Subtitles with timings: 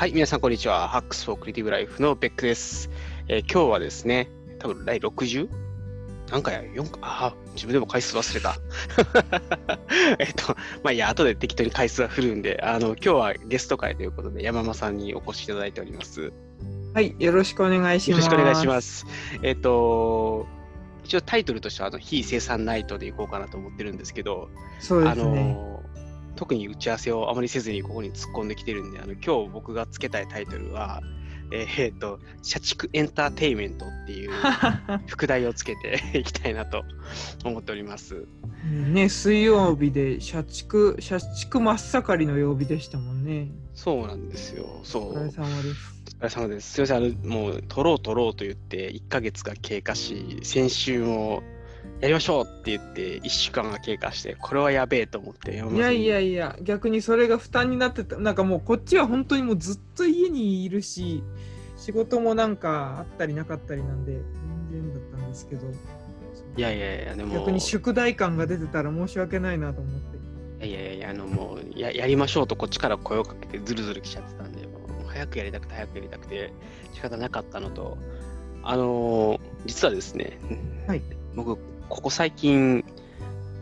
[0.00, 0.88] はい、皆さんこんにちは。
[0.88, 2.88] ハックスフォークリティブライフのベックです。
[3.28, 5.46] えー今日はですね、多分第 60?
[6.30, 8.56] 何回や ?4 回ああ、自分でも回数忘れた。
[10.18, 16.32] えっと、まあいいや、後で適当に回数は振るんで、あの、今日はゲスト会ということで、山間さんにお越しいただいております。
[16.94, 18.16] はい、よろしくお願いします。
[18.16, 19.04] よろしくお願いします。
[19.42, 20.46] えっと、
[21.04, 25.52] 一応タイトルとしては、あの、非生産ナイトでいこうかなと思ってるんですけど、あそうですね。
[25.52, 25.79] の
[26.36, 31.02] 特に打ち合わせをあまりせずにここに突っ込んできてるんであの今日僕がつけたいタイトルは
[31.52, 34.30] えー、と社畜エンターテインメントっていう
[35.08, 36.84] 副題をつけていきたいなと
[37.44, 38.26] 思っております。
[38.64, 43.48] ね、水曜日で社畜、社畜真っ盛りの曜日でしたもんね。
[43.74, 44.80] そうなんですよ。
[44.84, 45.02] そう。
[45.12, 45.94] お疲れ様です。
[46.06, 46.72] お疲れ様です。
[46.72, 51.42] すみません、あのもう取ろう取ろうと言って1ヶ月が経過し、先週も
[52.00, 58.16] やりましょうって言って1週間が経過して、これはやべえと思って、いやいやいや、逆にそれが負担になってた。
[58.16, 61.22] なんかもうこっちは本当にもうずっと家にいるし、
[61.76, 64.12] 仕事もなんかあったりなかったりなんで、
[64.70, 65.66] 全然だったんですけど、
[66.56, 67.34] いやいやいや、でも。
[67.34, 70.00] 逆に宿題感が出てたら申し訳ないなと思っ
[70.58, 70.66] て。
[70.66, 74.68] いやいやいや、あのもうややりましょうとこっちから声をかけてずるずる来ちゃってたんで、
[75.06, 76.52] 早くやりたくて早くやりたくて
[76.94, 77.98] 仕方なかったのと、
[78.62, 80.38] あのー実はですね、
[80.86, 81.02] はい
[81.34, 81.58] 僕、
[81.90, 82.84] ここ最近、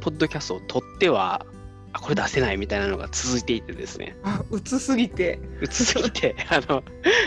[0.01, 1.45] ポッドキャストを撮っては、
[1.93, 5.41] あ、これ出せないみたいなのが続いていてですね、あ、 うつすぎて。
[5.63, 6.83] うつすぎて、 あの、い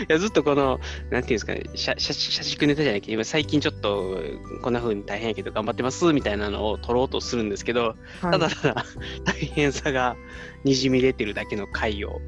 [0.08, 0.78] やずっとこの、
[1.10, 4.20] なんていうんですかね、社社社畜ネタじゃないけど、今最近ちょっと
[4.62, 8.30] こんな風に大変やけど頑張ってますみたいなのを撮ろうとするんですけど、はい。
[8.30, 8.86] ただただ
[9.26, 10.16] 大変さが
[10.62, 12.20] にじみ出てるだけの回を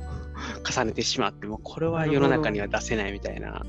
[0.69, 3.65] 重ねてしまって、もうこれは世の中には出せないみたいな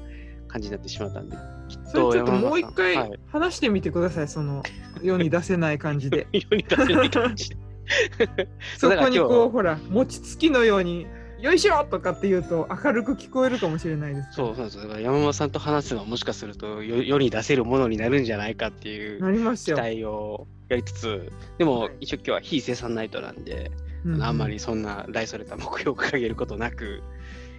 [0.48, 2.98] 感じになってしまったんで、きっそれちょっともう一は回い、
[3.32, 4.64] 話してみてください、その
[5.02, 6.28] 世に出せない感じで。
[6.32, 7.58] 世に出せない感じで。
[8.78, 11.06] そこにこうほら餅つきのように
[11.40, 14.82] 「よいしょ!」とかって言うと明るく聞こえるかもしれないですそうそうなんですよ。
[14.84, 23.72] だから山本さんと話すのはもしかすると世世に出せるものになるんじゃないかっていうなりますよ、期待をやりつつ、でもはい一応今日は非生産ナイトなんで、
[24.06, 27.04] うあんまりそんな大それた目標を掲げることなく、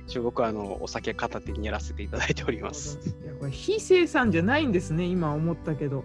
[0.07, 2.99] 一応僕はあのお酒片手にやらせていただいております。
[3.25, 6.05] いやこれ非生産じゃないんですね今思ったけど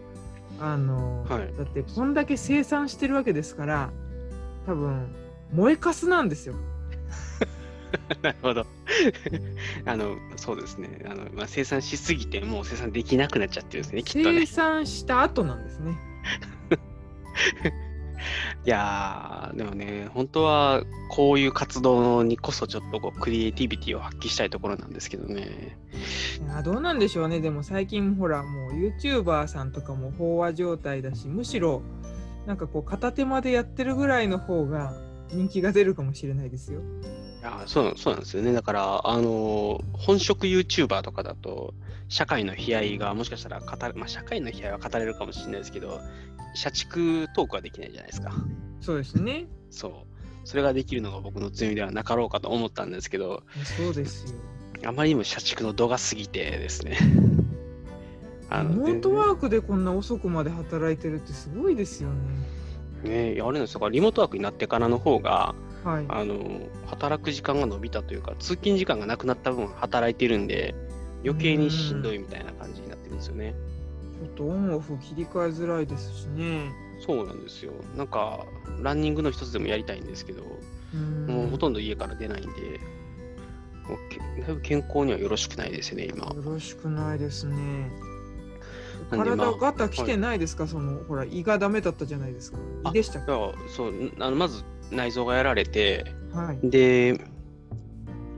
[0.59, 3.91] あの、はいだってこんだけ生産してるわけですから
[4.65, 5.13] 多分
[5.53, 6.55] 燃えかすなんですよ
[8.21, 8.65] なるほど。
[9.85, 11.01] あの、そうですね。
[11.05, 14.45] あの、まあ、生産しすぎて、もう生産できなくなっちゃってるんですね、きっと生ね。
[14.45, 15.97] 産した後なんですね
[18.65, 25.77] いやー、でもね、本当はこういう活動にこそちょっとこうクリエイティビティを発揮したいところなんですけどね。
[26.45, 31.81] いやどうなんでしょうねでも最近ほらもう YouTuber さんとかも飽和状態だしむしろ
[32.45, 34.93] なんかこう片手間でやってるぐらいの方が
[35.29, 36.81] 人気が出るかもしれないですよ。
[37.41, 38.53] いやーそうそうなんですよね。
[38.53, 41.73] だから、あのー本職 YouTuber とかだと、
[42.07, 46.01] 社会の悲哀がもしかしたら語る、まあ、社会の悲哀は語れるかもしれないですけど、
[46.53, 48.31] 社畜トークはできないじゃないですか。
[48.79, 49.47] そうですね。
[49.71, 49.91] そう。
[50.43, 54.39] それができるのが僕の強みではなかろうかと思ったんですけど、そうですよ。
[54.85, 56.97] あまりにも社畜の度が過ぎてですね。
[58.49, 62.15] あリモートワ全ークでこんな遅くまで働いてるってすごいですよね。
[63.03, 66.05] 然ね、あれなんですからリモートワークになってからの方が、はい。
[66.07, 70.75] あの、働く時間が伸びたというか、通勤時間がなくなった分働いてるんで、
[71.23, 73.55] 余計にしんどいみたいな感じになってるんですよね。
[74.19, 76.71] ちょっとオンオフ切り替えづらいですしね。
[77.05, 77.71] そうなんですよ。
[77.97, 78.45] なんか、
[78.81, 80.43] ランニングの一つでもやりたいんですけど、
[80.93, 82.79] うんもうほとんど家から出ないんで、
[84.41, 86.25] だいぶ健康にはよろしくないですね、今。
[86.25, 87.91] よろしくないですね。
[89.09, 92.59] 体ガタ来てないですか、そのほら胃がダメだったじゃないですか。
[92.89, 93.31] 胃でしたっけ？
[93.31, 96.69] いやそうあのまず内臓がやられて、はい。
[96.69, 97.19] で、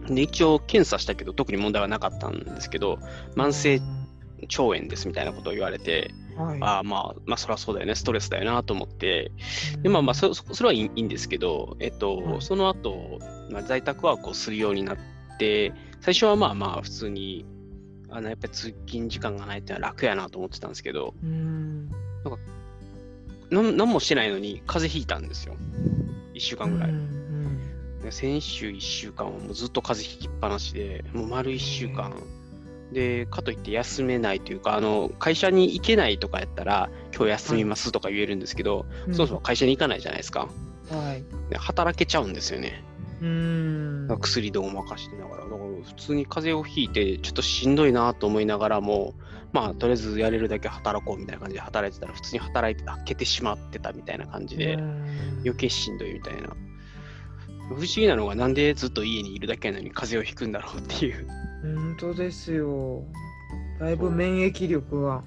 [0.08, 3.00] で一応検査したけど、特に問題はなかったんですけど、
[3.36, 3.82] 慢性
[4.44, 6.58] 腸炎ですみたいなことを言われて、うんはい。
[6.62, 9.32] ああまあ、まあ、そりゃそうだよね、ストレスだよなと思って、
[9.82, 13.20] でまあまあそ、そそれはいいいいんですけど、えっと、はいその後、
[13.52, 14.98] まあ在宅ワークをするようになっ
[15.38, 17.46] て、最初はまあまあ、普通に、
[18.10, 21.90] あのやっぱり通勤時間がないってのは楽やなと思ってたんですけど、うん。
[23.50, 25.56] なんなんもしてないのに風邪ひいたんですよ。
[26.34, 26.90] 1週間ぐらい。
[26.90, 27.24] うん
[28.04, 32.14] で先週1週間はもうずっと風邪ひきっぱなしで、もう丸1週間。
[32.92, 40.50] で、かといって休めないというか、あの会社に行けないとかやったら、今日休みますとか言えるんですけど、うんそもそも会社に行かないじゃないですか。
[40.90, 41.24] はい。
[41.50, 42.84] で働けちゃうんですよね。
[43.22, 44.08] うん。
[44.20, 45.44] 薬でごまかしてながら。
[45.46, 49.14] だから普通に風邪をひいて、ちょっとしんどいなと思いながらも、
[49.54, 55.04] まあ、とりあえずやれるだけ働こうみたいな感じで働いてたら、普通に働いて、開けてしまってたみたいな感じで、うん
[55.44, 56.56] 余計しんどいみたいな。
[57.70, 61.28] 不思議なのがなんでずっと家にいるだけなのに風邪をひくんだろうっていう。
[61.64, 63.04] 本当ですよ。
[63.80, 65.24] だいぶ免疫力が。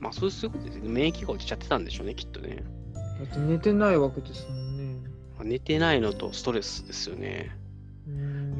[0.00, 0.88] まあそういうことですね。
[0.88, 2.64] 免疫が落ちちゃってたんでしょうね、きっとね。
[2.94, 5.10] だって寝てないわけですもんね。
[5.42, 7.50] 寝てないのとストレスですよね。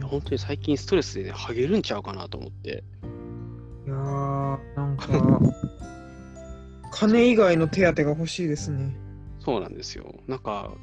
[0.02, 2.84] 本当に最近ストレスでね、ハゲるんちゃうかなと思って。
[3.88, 5.40] いやー、なんか、
[6.92, 8.94] 金以外の手当が欲しいですね。
[9.40, 10.14] そうなんですよ。
[10.26, 10.74] なんか、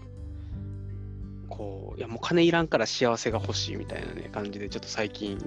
[1.48, 5.38] こう、いやもう金いらんから幸せが欲しいみたいなね、感じで、ちょっと最近、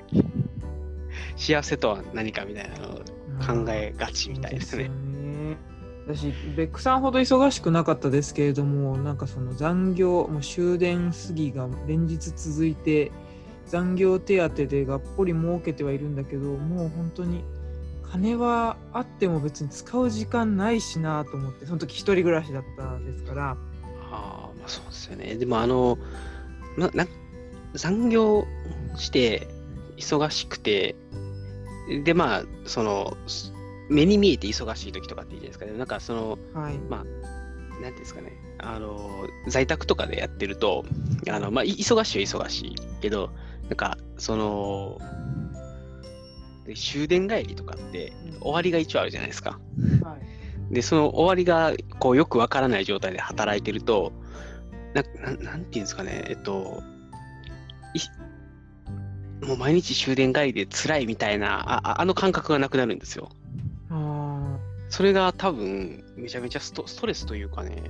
[1.34, 2.98] 幸せとは何かみたいなのを
[3.44, 4.88] 考えがちみたいですね。
[6.06, 13.10] 私、ベックさんほど忙しくなかったですけれども、なんかその残業、もう終電過ぎが連日続いて、
[13.68, 17.44] 残業手当でがっぽり儲けてはいるんだけど、もう本当に
[18.10, 23.56] 金はあっても別に使う時間ないしなと思って、その時一人暮らしだったですから、あ
[24.10, 25.34] あ、まあそうですよね。
[25.36, 25.98] でもあの、
[26.76, 27.06] なな
[27.74, 28.46] 残業
[28.96, 29.46] して、
[29.98, 30.96] 忙しくて、
[32.04, 33.52] で、まあ、その、す
[33.90, 35.72] 目に見えて忙しい時とかっていいじゃないですかね。
[35.72, 36.78] なんかその、はい。
[36.78, 40.84] まあ、なんていうんですかね、あの、在宅とかでやってると、
[41.30, 43.30] あの、まあ、い忙しいは忙しいけど、
[43.68, 44.98] なんか、その、
[46.64, 49.58] で終電帰りとかって、終わりが一応あるじゃないですか。
[50.02, 50.16] は
[50.70, 50.74] い。
[50.74, 54.12] で、その終わりが、こう、よくわからない状態で働いてると、
[54.94, 56.82] な、なんなんていうんですかね、えっと、
[57.94, 63.30] いもう毎日終電帰りで辛いみたいな、あああの感覚がなくなるんですよ。
[63.90, 67.82] あそれが多分、めちゃめちゃストストレスというかね、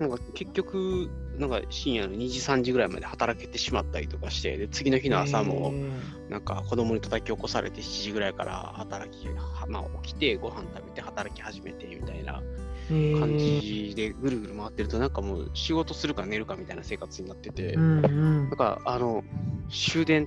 [0.00, 13.20] なんか結局、なんか深夜の2時、3時ぐらいまで働けてしまったりとかして、で次の日ーの朝も、えなんか子供に叩き起こされて7時ぐらいから働き、はまあ、起きてご飯食べて働き始めてみたいなー。
[13.20, 18.44] 感じでぐるぐる回ってると、なんかもう仕事するか寝るかみたいな生活になってて、うんうん。
[18.48, 19.24] なんかあの、
[19.68, 20.26] 終電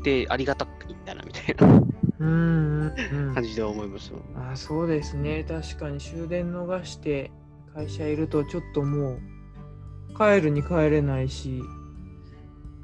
[0.00, 1.82] ってありがたくいいんだなみたいな
[2.18, 2.94] うん
[3.34, 4.22] 感じで思いますよ。
[4.36, 5.44] あそうですね。
[5.44, 7.30] 確かに終電逃して
[7.74, 9.20] 会社いるとちょっともう
[10.16, 11.62] 帰るに帰れないし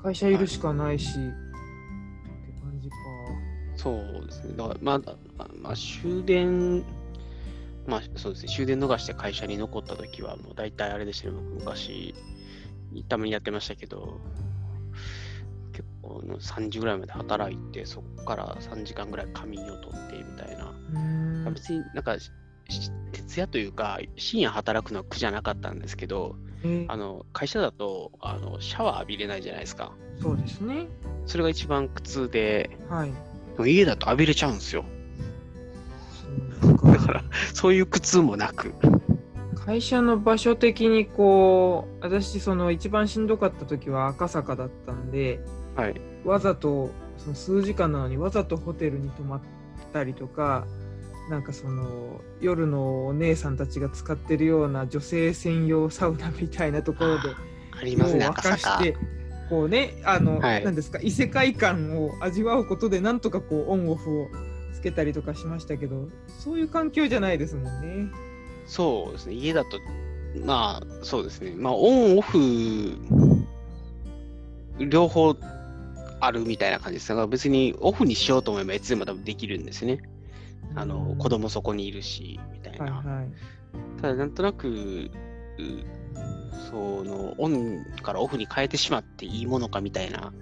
[0.02, 1.19] 会社いるしかないし、って
[2.61, 2.96] 感じか
[3.76, 4.55] そうですね。
[4.56, 5.00] だから、まあ、
[5.38, 6.84] あまあ、終電、
[7.87, 8.52] まあ、そうですね。
[8.52, 11.34] 終電逃して会社に残った時は、もう大体あれでしたね。
[11.34, 12.14] 僕昔、
[13.08, 14.20] たまにやってましたけど、
[15.73, 20.75] 結構の3時ぐらいまで働いて、そこから3時間ぐらい仮眠を取ってみたいな。
[21.52, 22.31] 別になんか、し
[23.12, 26.51] 徹夜というか、深夜働くのは苦じゃなかったんですけど、え
[26.88, 29.93] あの会社だとあのシャワー浴びれないじゃないですか。
[30.20, 30.87] そうですね
[31.26, 33.12] それが一番苦痛で、はい
[33.67, 34.85] 家だと浴びれちゃうんですよ。
[36.85, 38.73] だから、そういう苦痛もなく。
[39.67, 45.41] 会社の場所的にこう私その一番しんどかった時は赤坂だったんで
[45.76, 46.00] はい。
[46.25, 49.41] わざとその数時間なのにわざとホテルに泊まっ
[49.93, 50.67] たりとか
[51.32, 57.31] なんかその夜のお姉さんたちが使ってるような女性専用サウナみたいなところで
[57.81, 58.32] あります沸。
[58.34, 58.94] かして
[59.49, 64.29] こうねあの、はいなんですか異世界観を味わうことでなんとかこうオンオフを
[64.75, 68.12] つけたりとかしましたけどそういう環境じゃないですもんね。
[68.67, 69.78] そうですね、家だと、
[70.44, 72.38] まあ、そうですね、まあ、オン、オフ、
[74.78, 75.35] 両方
[76.21, 77.09] あるみたいな感じです。
[77.09, 79.99] だから別にオフにしようと思えばいつでも多分できるんですね。
[80.75, 82.85] あの、子供そこにいるし、みたいな。
[82.85, 83.28] はいはい
[84.00, 85.11] ただ、なんとなく、う
[86.71, 90.33] その、オンからオフに変えてしまっていいものかみたいな、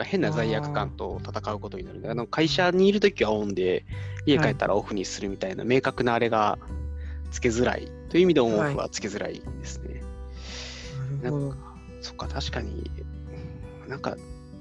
[0.00, 2.02] 変な罪悪感と戦うことになる。
[2.10, 3.84] あの会社にいるときはオンで、
[4.26, 6.58] 家帰ったらオフにするみたいな、明確なあれが
[7.30, 7.90] つけづらい。
[8.10, 10.02] という意味でオンオフはつけづらいですね。
[11.22, 11.54] なるほど。
[12.00, 12.90] そっか、確かに、
[13.88, 14.16] なんか、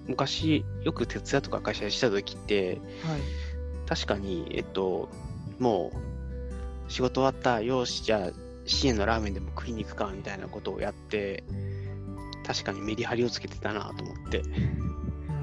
[0.08, 3.22] 昔、よく徹夜とか会社でしたときって、はい
[3.88, 5.10] 確かに、えっと、
[5.60, 5.92] も
[6.88, 8.32] う、仕事終わった、よし、じゃあ、
[8.66, 11.44] 支援のラーメンでも食いに行くか、みたいなことをやって、
[12.46, 14.44] 確かにメリハリをつけてたなと思って、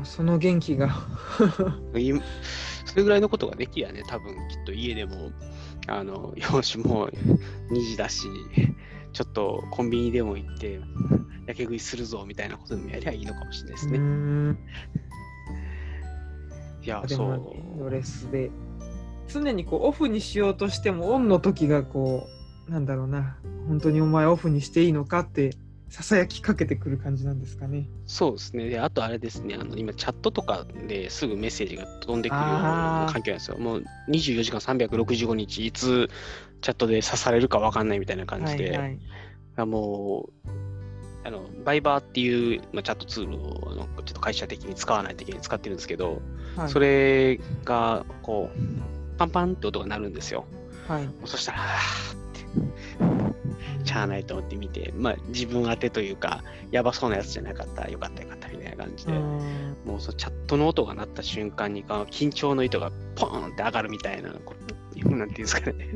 [0.04, 0.94] その元気が。
[1.96, 2.12] い
[2.84, 5.32] それぐらいのことができりゃね、多分きっと家でも、
[5.86, 7.10] あの、よし、もう
[7.72, 8.26] 2時だし、
[9.12, 10.80] ちょっとコンビニでも行って、
[11.46, 13.98] やけ食いするぞ、みたいなことでもやりゃいいのかもしれないですね。
[16.84, 17.78] んいや、でもそう。
[17.78, 18.50] ドレスで
[19.28, 22.26] 常にこうオフにしようとしてもオンの時がこ
[22.68, 23.36] うなんだろうな
[23.68, 25.56] 本当にお前オフにしていいのかって
[25.88, 27.88] ささやきかけてくる感じなんですかね。
[28.06, 28.68] そうですね。
[28.68, 32.52] で、あとあれですね、あの今、チャットとかですぐメッセージが飛んでくるようあ
[33.04, 33.58] なー環境なんですよ。
[33.58, 36.10] もう24時間365日、いつ
[36.62, 38.98] チャットで刺されるか分かんないみたいな感じで、はいはい、
[39.56, 40.48] あもう、
[41.24, 46.20] あのバイバーっていう、まあ、チャットツールをちょっと会社的に使わないといけない使ってるんですけど、
[46.56, 48.84] はい、それがこう
[49.16, 50.44] パンパンって音が鳴るんですよ。
[50.88, 51.08] はい。
[51.24, 64.54] そしたら、はぁって、しゃあないと思って見て、まあ自分宛てというか、やばそうなやつじゃなかった、よかったよかったみたいな感じで、うんもうそのチャットの音が鳴った瞬間に、緊張の糸がポーンって上がるみたいな、こ
[65.06, 65.88] うなんていうんですかね、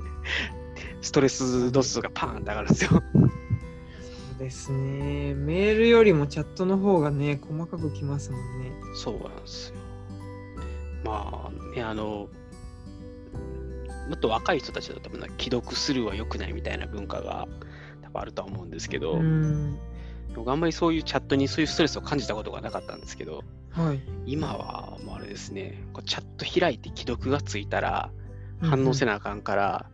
[1.02, 3.02] ストレス度数がパーンって上がるんですよ。
[4.38, 5.34] そうですね。
[5.34, 8.70] メールよりもチャットの方がね、細かくきますもんね。
[8.94, 9.74] そうなんですよ。
[11.04, 12.28] まあね、あの、
[14.08, 17.48] もっと若い人たちだと多分な既読スルーは良くないみたいな文化が
[18.02, 19.76] 多分あるとは思うんですけど、うん。
[20.36, 23.42] 僕あんまりそういうチャットにそういうストレスを感じたことがなかったんですけど、
[23.72, 24.00] はい。
[24.24, 28.12] 今はもうあれですね、チャット開いて既読がついたら
[28.60, 29.90] 反応せななあかんから、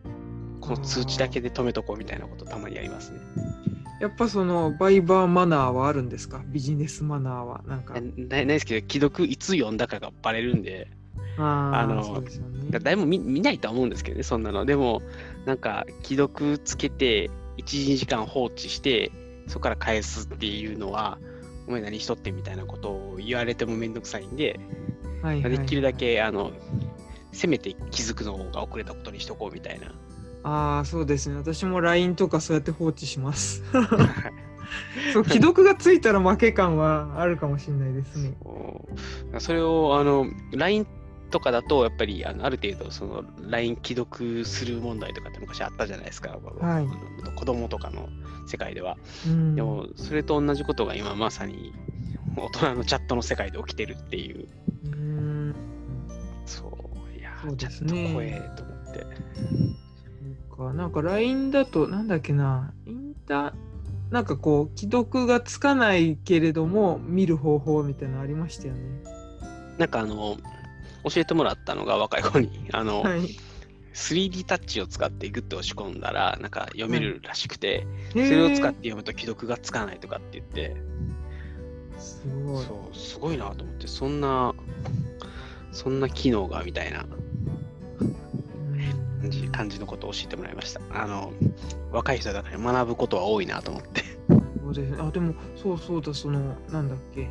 [0.61, 3.19] この通知だけで止めとこうみたいなことたまにやりますね。
[4.05, 6.43] やっぱそのバイバーマナーはあるんですか？
[6.45, 7.63] ビジネスマナーは。
[7.65, 7.95] なんか。
[7.95, 10.87] なないですけど、既読いつ読んだかがバレるんで、
[11.39, 12.23] ああの。
[12.69, 14.63] 誰も見見ないとは思うんですけどね、そんなの。
[14.63, 15.01] でも、
[15.45, 19.11] なんか、既読つけて、1、2時間放置して、
[19.47, 21.17] そこから返すっていうのは、
[21.67, 24.59] お前何しとってみたいなことを言われてもめんどくさいんで、
[25.23, 26.51] はいはいできるだけ、あの、
[27.31, 29.91] せめて気づくのが遅れたことにしとこうみたいな。
[30.47, 31.35] ああ、そうですね。
[31.37, 33.63] 私も LINE とかそうやって放置します。
[35.11, 38.37] そう、既読がついたら負け感はあるかもしれないですね。
[39.39, 40.85] それを、あの、LINE
[41.31, 46.87] とかだと、やっぱりあのある程度、その LINE 既読する問題とかって昔あったじゃないですか、はい
[47.35, 48.07] 子供とかの
[48.45, 48.97] 世界では。
[49.25, 49.55] うん。
[49.55, 51.73] でも、それと同じことが今まさに
[52.37, 54.47] 大人のチャットの世界で起きてるっていう。
[54.85, 55.55] うん。
[56.45, 59.05] そう、いやー、そうチャット怖えと思って。
[60.55, 63.53] か、なんか LINE だと、なんだっけな、インタ
[64.11, 69.03] なんかこう、既読がつかないけれども、見る方法みたいなのありましたよね。
[69.77, 70.37] なんかあの、
[71.03, 73.35] 教えてもらったのが若い子に、あの、はい。
[73.93, 80.75] 3D タッチを使ってグッと押し込んだら、なんか読めるらしくて、そそれを使って読むと既読がつかないとかって言って、
[81.97, 82.65] すごい。
[82.65, 84.53] そう、すごいなと思って、そんな、
[85.71, 87.05] そんな機能がみたいな
[87.99, 88.24] うん
[89.25, 90.81] 感じ感じのことを教えてもらいました。
[90.91, 91.33] あの、
[91.91, 94.03] 若い人だから学ぶことは多いなと思って。
[94.61, 94.97] そうですね。
[94.99, 97.29] あ、でも、そうそうだ、その、なんだっけ。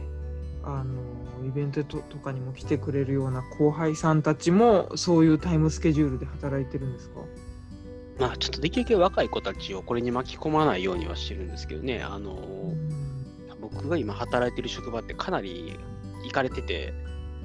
[0.62, 7.20] あの、イベントととかにも来てくれるような後輩さんたちも、そういうタイムスケジュールで働いてるんですか？
[8.18, 12.72] まあ、ちょっとできるだけ若い子たちをこれに巻き込まないようにはしてるんですけどね、あの、
[13.60, 15.76] 僕が今働いてる職場ってかなり
[16.22, 16.94] 行かれてて、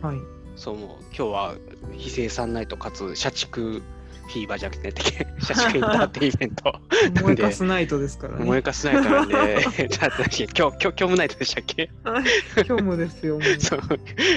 [0.02, 0.18] はい。
[0.56, 1.56] そうもう今日は
[1.94, 3.82] 非生産ナイトかつ社畜
[4.30, 6.80] フィーバーじゃなくて、ね、社畜エンターテインメント、
[7.24, 8.46] 燃えかすナイトですからね。
[8.46, 11.90] 燃えかすナイトなんで、 だって今日、今日、今日虚無ナイトでしたっけ？
[12.68, 13.40] 今日もですよ。
[13.60, 13.82] そう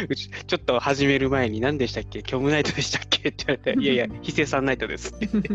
[0.08, 2.20] うちちょっと始める前に何でしたっけ？
[2.20, 3.28] 虚無ナイトでしたっけ？
[3.28, 5.54] って言われて、 いやいや、非生産ナイトですって言って。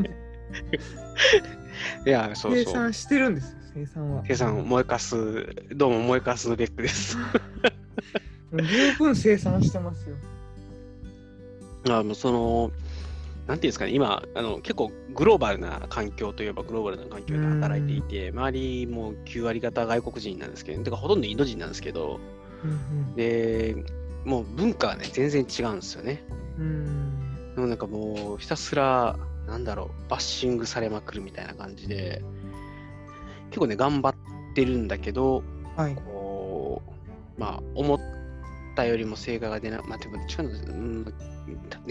[2.05, 2.63] いや、そうそう。
[2.65, 4.23] 生産してるんですよ、生産は。
[4.27, 5.15] 生産燃えかす、
[5.75, 7.17] どうも燃えかすベックです。
[8.53, 10.15] 十分生産してますよ。
[11.89, 12.71] あもうその、
[13.47, 22.19] なんていうんですかね、今、あの結構グローバルな環境といえばグローバルな環境で働いていて、周りも9割方外国人なんですけど、てかほとんどインド人なんですけど、
[22.63, 23.75] うんで、
[24.25, 26.23] もう文化はね、全然違うんですよね。
[26.59, 26.65] うん。
[26.65, 27.17] うん
[27.55, 32.21] でもなんかもうひたすら、なんだろう、バッシングされまくるみたいな感じで、
[33.49, 35.41] 結構ね、頑張ってるんだけど、
[35.75, 35.95] はい。
[35.95, 37.99] こう、まあ、思っ
[38.75, 41.13] たよりも成果が出な、まあ、でも違うんです、うん、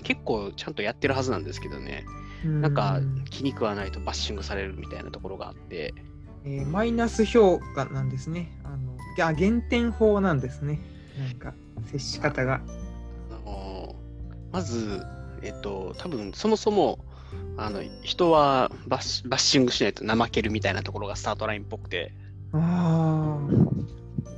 [0.03, 2.05] 結構ちゃんとやってるはずなんですけどね、
[2.45, 5.95] なんか気に食わないとバッシングされるみたいなところがあって、
[6.45, 8.51] えーマイナス評価なんですね。
[8.65, 8.97] あの
[9.27, 10.81] あ減点法なんですね。
[11.19, 11.55] なんか
[11.91, 12.61] 接し方が。
[13.31, 13.97] あの
[14.53, 15.03] まず、
[15.43, 17.05] えっと、多分そもそも、
[17.57, 22.13] あの人はバッシバッシングしないと怠けるみたいなところがスタートラインっぽくて、
[22.53, 23.39] あ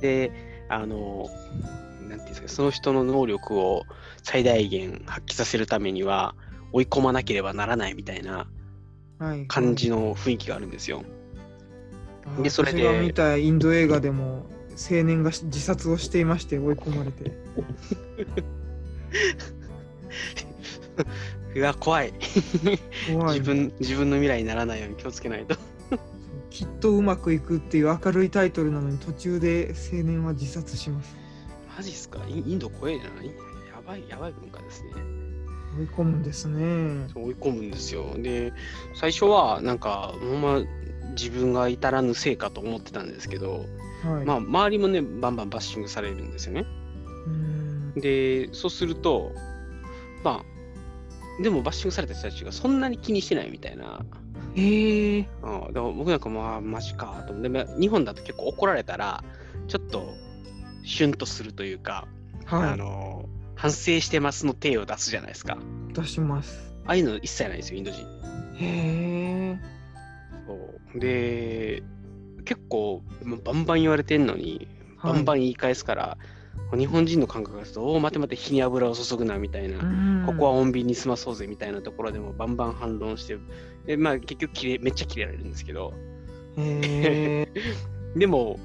[0.01, 0.31] で、
[0.69, 1.29] あの、
[2.09, 3.85] なんていうんですか、その人の能力を
[4.23, 6.35] 最大限発揮させるためには、
[6.71, 8.47] 追い込まなければならないみたいな。
[9.47, 11.03] 感じの雰囲気があるんですよ。
[12.25, 14.45] あーでそれで私が見たインド映画でも
[14.89, 17.31] 青年が自殺をしていまして追い込まれて。
[21.55, 22.13] うわ、怖い。
[23.11, 25.55] 怖い自分、自分の未来にならないように気をつけないと。
[26.49, 31.18] きっとうまくいくっていう明るいタイトルなのに途中で青年は自殺します。
[31.79, 32.19] マジっすか？
[32.27, 33.31] インド怖いじゃないや
[33.87, 34.91] ばい、やばい文化ですね。
[35.79, 37.07] 追い込むんですね。
[37.15, 38.15] 追い込むんですよ。
[38.17, 38.51] で、
[38.95, 40.61] 最初は、なんか、ほんま、
[41.11, 43.65] 自分が至らぬせいかと思ってたんですけど、
[44.03, 44.25] はい。
[44.25, 46.65] まあ、周りもね、バンバンバッシングされるんですよね。
[47.27, 49.31] うんで、そうすると、
[50.25, 54.05] まあ、でもバッシングされた人たちがそんなに気にしてないみたいな。
[54.53, 55.19] へえ。
[55.19, 59.23] うん、だから僕なんかまあ、マジかと思って、まあ日本だと結構怒られたら、
[59.69, 60.13] ちょっと、
[60.83, 62.07] シュンとするというか、
[62.47, 65.57] あはの、反省してますの手を出すじゃないですか。
[65.89, 65.93] い。
[65.93, 66.73] 出します。
[66.85, 68.01] ああいうの一切ないですよ、インド人。
[68.55, 69.59] へえ。
[70.47, 70.53] そ
[70.95, 71.83] うで、
[72.45, 73.03] 結構、
[73.43, 74.67] バンバン言われてんのに、
[75.03, 76.17] バンバン言い返すから、
[76.77, 83.37] 日本人の感覚がすると、おお、待て待て、火に油を注ぐなみたいな、ンここは穏便に済まそうぜみたいなところでもバンバン反論して、
[83.85, 85.93] でまあ、結局切れ、めっちゃ切れられるんですけど、
[86.57, 87.61] へえ。
[88.15, 88.59] でも、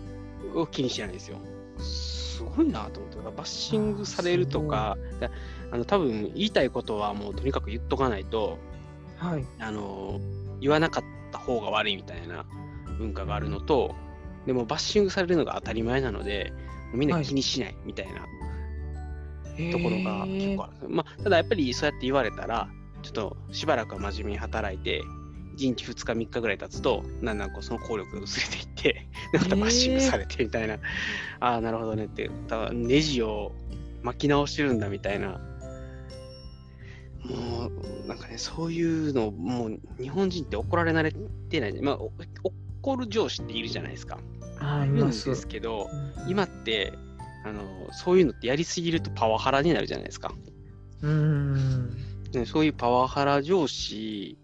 [0.71, 1.39] 気にしてないんですよ。
[1.79, 5.31] すごいなと思って、バッシングされるとか、だ
[5.71, 8.59] あの多分言いたいことはもうとにかく言っとかないと、
[9.17, 9.45] はい。
[9.59, 10.21] あの
[10.61, 12.45] 言わなかった方が悪いみたいな
[12.99, 13.95] 文化があるのと、
[14.47, 16.53] でもバッシングされるのが当たり前なので、
[16.93, 18.21] みんな気にしないみたいな
[19.73, 20.89] ところが結構ある。
[20.89, 22.69] まあ、ただやっぱりそうやって言われたら、
[23.03, 25.03] ちょっとしばらくは真面目に働いて、
[25.57, 30.79] 1日2日3日ぐらい経つと、だんだんこうその効力が薄れていって、でまたバッシングされてみたいな、
[31.41, 33.53] ああ、なるほどねって、だネジを
[34.03, 35.41] 巻き直してるんだみたいな、
[37.25, 37.69] も
[38.05, 41.15] うなんかね、そういうの、もう日本人って怒られ慣れ
[41.49, 42.13] てない、まあ、お
[42.83, 44.19] 怒る上司っているじゃないですか。
[44.61, 45.13] ああ、いるんで。
[45.13, 46.93] すけど、うん今って
[47.45, 50.33] あの、そういうのってやりすぎるとパワハラになるじゃないですか。
[51.03, 51.91] うん。
[52.33, 54.39] ね、そういうパワハラ上司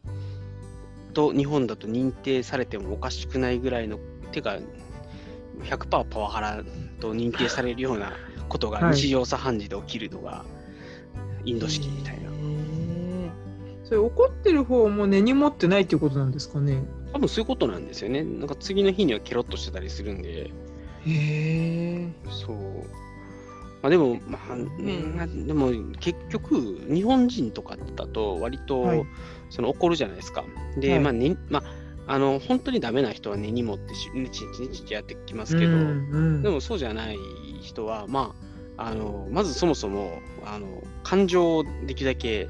[1.10, 3.98] と日本だと認定されてもおかしくないぐらいの、
[4.32, 4.58] てか、
[5.62, 6.64] 100%パワハラ
[7.00, 8.12] と認定されるような
[8.48, 10.44] ことがはい日常茶飯事で起きるのが
[11.44, 12.30] インド式みたいな。
[12.30, 13.30] へえ。
[13.84, 16.82] それ怒ってる方も根に持ってないっていうことなんですかね？
[17.12, 18.22] 多分そういうことなんですよね。
[18.22, 20.50] なんか次の日にはケロッとしてたりするんで、へ
[21.06, 22.08] え。
[22.30, 22.56] そう。
[23.82, 29.02] まあでも、まあ、うん、でも結局、日本人とかだと割と、はい
[29.50, 30.44] その怒るじゃないですか。
[30.78, 31.58] で、はいまあ、ね、ま
[32.06, 37.18] あ、あの、本当にダメな人は根に持ってし、ねちねちねちやってきますけど、うんうんでもそうじゃない
[37.60, 38.34] 人は、ま
[38.76, 42.48] あ、あの、まずそもそも、あの、感情をできるだけ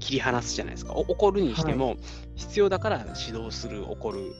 [0.00, 0.94] 切り離すじゃないですか。
[0.94, 1.96] お怒るにしても、
[2.34, 4.32] 必要だから指導する、怒る。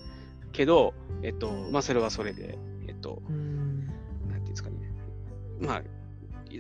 [0.53, 3.45] けど、えっと、まあ、それはそれで、えっと、うん
[5.61, 5.83] まあ、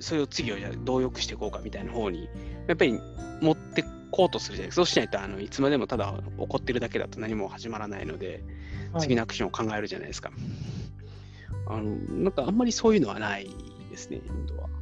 [0.00, 2.28] それを次をじゃあどう良くしていこうかみたいな方に、
[2.66, 2.98] やっぱり
[3.40, 4.76] 持ってこうとするじゃないですか。
[4.76, 8.28] そうしないと、あのいつまでもただ怒ってるだけだと何も始まらないので、
[8.92, 10.30] はい次のアクションを考えるじゃないですか。
[11.68, 11.82] あの
[12.22, 13.50] なんかあんまりそういうのはない
[13.90, 14.68] ですね、インドは。
[14.68, 14.74] も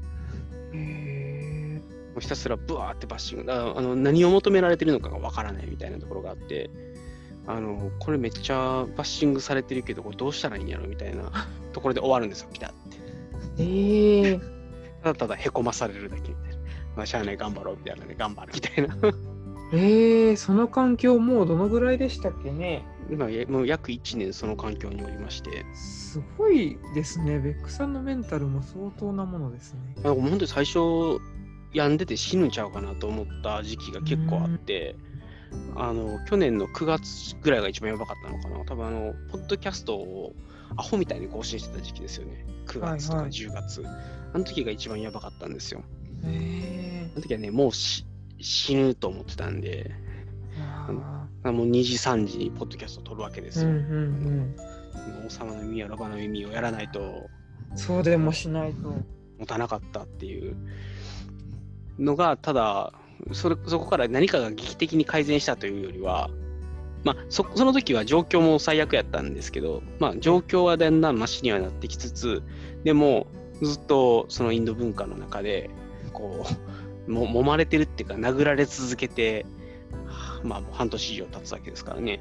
[0.75, 1.81] へ
[2.17, 6.71] うひたすらブワーってバッシング、ああの何を求められてるのかがわからないみたいなところがあって、
[7.47, 13.04] あのこれめっちゃバッシングされてるけど、これどうしたらいいんやろみたいなところで終わるんですよ、ピタって。
[13.59, 13.63] え。
[13.63, 14.41] へえ。
[15.03, 16.57] ただただへこまされるだけみたいな。
[16.97, 18.97] まあ、しゃあない、頑張ろうみたいなね、頑張るみたいな。
[19.73, 22.87] ええ、その環境もうどのぐらいでしたっけね？
[23.11, 27.39] 今、やもう約1年その環境におりまして、すごいですね。
[27.39, 29.81] ベックさんのメンタルも相当なものですね。
[30.03, 30.79] まあ、本当に最初、
[31.73, 34.97] 病んでて死ぬんちゃうかなと思った時期が結構あって、
[35.77, 38.65] あの去年の9月ぐらいが一番やばかったのかな。
[38.65, 40.33] 多分あの、ポッドキャストを
[40.77, 42.45] アホみたいに更新してた時期ですよね。
[42.67, 43.83] 9月とかはいはい10月。
[44.35, 45.83] あの時が一番やばかったんですよ。
[46.23, 46.27] あ
[47.17, 48.07] の時はね、もうし
[48.41, 49.91] 死ぬと思ってたんで、
[50.59, 53.69] ああもう2時、3時にポッドキャストを撮るわけですよ。
[53.69, 54.57] ーうんうん
[55.27, 57.29] 王様の耳やロバの耳をやらないと
[57.71, 57.79] うん。
[57.79, 58.95] そうでもしないと。
[59.39, 60.57] 持たなかったっていう
[61.99, 62.93] のが、ただ、
[63.33, 66.31] それそこから何かが劇的に改善したというよりは、
[67.05, 72.43] まあ、そその時は状況も最悪やったんですけど、まあ、状況はだんだんマシにはなってきつつ、
[72.83, 73.27] でも、
[73.63, 75.71] ずっとそのインド文化の中で、
[76.13, 76.47] こ
[77.07, 79.45] う、も揉まれてるっていうか、殴られ続けて、
[80.07, 82.21] はあまあ、もう半年以上経つわけですからね。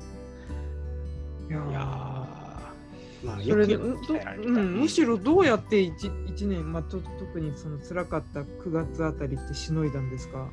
[1.49, 10.39] いやまあ、それうん、むしろどうやって 1, 一年、まあ、と特にその辛かった9月あたりってしのいだんですか？
[10.39, 10.49] あの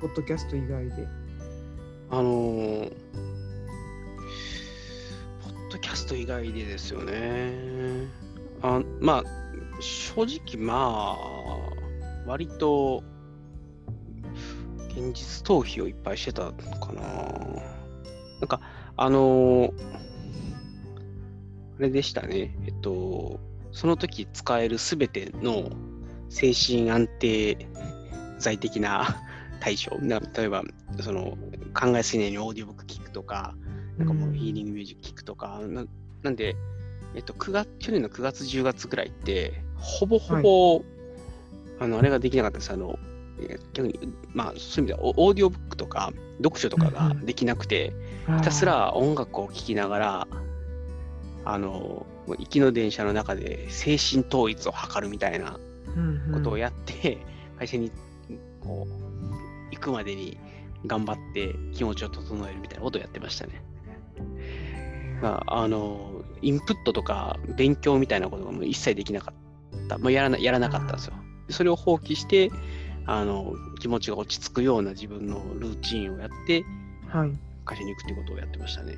[0.00, 1.06] ポッドキャスト以外で。
[2.10, 2.92] あのー
[5.72, 7.52] ドキャスト以外でですよね。
[8.62, 9.24] あまあ、
[9.80, 13.02] 正直まあ、割と、
[14.90, 17.02] 現実逃避をいっぱいしてたのかな。
[18.40, 18.60] なんか、
[18.96, 20.02] あのー
[21.78, 22.54] あれでしたね。
[22.66, 23.40] えっと、
[23.72, 25.70] その時使えるすべての
[26.28, 27.66] 精神安定
[28.38, 29.20] 剤的な
[29.58, 30.62] 対象例えば
[31.00, 31.36] その
[31.74, 33.54] 考えすぎないようにオーディオブック聞くとか、
[33.98, 35.84] なんかもうヒーリングミュージック聞くとか、な
[36.22, 36.56] なんで、
[37.14, 40.82] えっと、9月、去年の9月、10月ぐらいって、ほぼほぼ、
[41.80, 42.72] あの、あれができなかったです。
[42.72, 42.98] あの、
[43.40, 43.98] え逆に、
[44.32, 47.92] まあ、そういう意味では、オオーディオブックとか、読書とかができなくて、
[48.38, 50.28] ひたすら音楽を聴きながら、
[51.44, 55.58] あの、もう行きの電車の中で精神統一を図るみたいな
[56.32, 57.18] ことをやって、
[57.58, 57.90] 会社に
[58.60, 60.38] こう行くまでに
[60.86, 63.62] 頑張って気持ちを整えるみたいなことをやってましたね。
[65.22, 71.14] まあ、あのインプットとか勉強みたいなことがもう一切できなかった、まあ、やらなやらなかったんですよ。
[71.46, 72.50] でそれを放棄して
[73.06, 76.64] あの気持ちが落ち着くような自分のルーチンをやって
[77.08, 77.32] はい。
[77.64, 78.96] 会社に行くってことをやってましたね。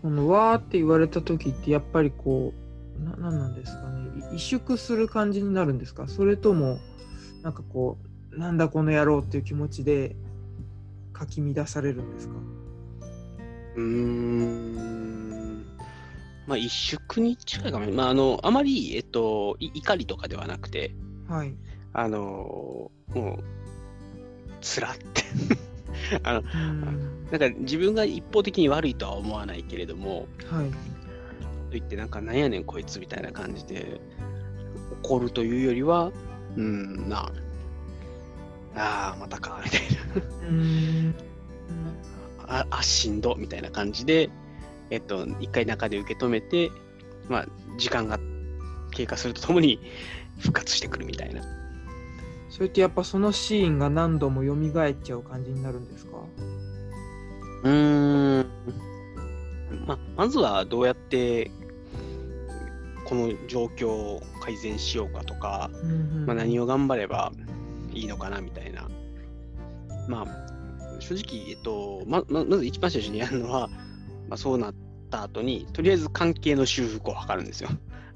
[0.00, 2.54] そのわーって言われた時ってやっぱりこ
[2.98, 6.08] うななんなんですかねい萎縮する感じになるんですか？
[6.08, 6.78] それとも
[7.42, 7.98] なんかこ
[8.32, 10.16] うなんだこの野郎っていう気持ちで
[11.12, 12.34] かき乱されるんですか？
[13.78, 15.66] うーん。
[16.46, 17.92] まあ一縮に近いかもね。
[17.92, 20.92] まああの、あまり、えっと、い怒りとかではなくて、
[21.28, 21.54] はい。
[21.92, 23.44] あの、もう、
[24.60, 25.22] つらって。
[26.22, 30.70] あの、うんなんか自分が一方的に悪いとは思わないけれども、はい。
[30.70, 30.76] と
[31.72, 34.00] 言ってなんかなんやねんこいつみたいな感じで
[35.02, 36.10] 怒るというよりは、
[36.56, 37.30] うん、な
[38.74, 39.80] あ、あーまたか、みたい
[40.48, 41.14] うんな。
[42.48, 44.30] あ、あしんど、みたいな感じで、
[44.90, 46.70] えっと、一回中で受け止めて、
[47.28, 48.18] まあ、時間が
[48.90, 49.78] 経過するとともに
[50.38, 51.42] 復活してくるみたいな。
[52.48, 56.16] それってやっぱそのシーンが何度も蘇っちゃう感じになるんですか？
[57.64, 58.46] うーん。
[59.86, 61.50] まあ、まずはどうやって
[63.04, 65.70] この状況を改善しようかとか、
[66.26, 67.32] まあ、何をを頑張れば
[67.92, 68.88] いいのかなみたいな。
[70.08, 70.47] まあ、
[71.08, 73.68] 正直、えっと、まままず一番最初にやるのは、
[74.28, 74.74] まあ、そうなっ
[75.10, 77.70] た後に、とりあえず関係の修復を図るんですよ。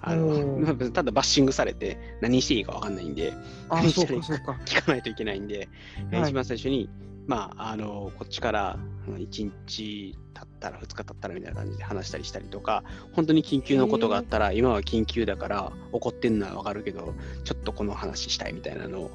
[0.05, 3.33] あのただバッシングされて何していいか分かんないんで、
[3.69, 5.69] あ何そしたらいういか聞かないといけないんで、
[6.11, 6.91] えーはい一番最初に、
[7.27, 19.11] まあ、あのこっちから1日経ったら2日経ったらみたいな感じで話したりしたりとか、本当に緊急のことがあったら、今は緊急だから怒ってんのはわかるけど、ちょっとこの話したいみたいなのを。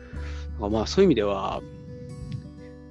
[0.70, 1.60] まあそういう意味では、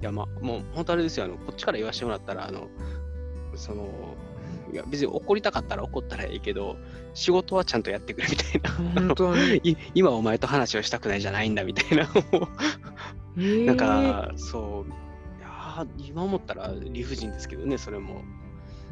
[0.02, 2.68] いやまあもう本当あれですよ、あのこっちから言わせてもらったら、あの
[3.56, 3.88] その
[4.72, 6.78] いや別に怒りたかったら怒ったらいいけど、
[7.14, 9.02] 仕事はちゃんとやってくれみたいな。
[9.02, 12.10] 本当に い今お前と話をしたくないじゃないんだみたいな。
[13.38, 18.24] えーなんか、そう、いやー今思ったら理不尽ですけどね、それも。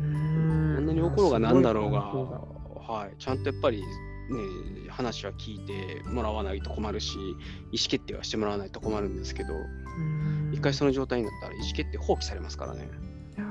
[0.02, 3.84] うんあんなに怒ろうがなんだろうが、はい、ちゃんとやっぱり、
[4.30, 9.58] ね、話は聞いてもらわないと困るし、意思決定はしてもらわないと困るんですけど、う
[10.02, 12.90] ん一回その状態になったら意思決定放棄されますからね。
[13.38, 13.46] いや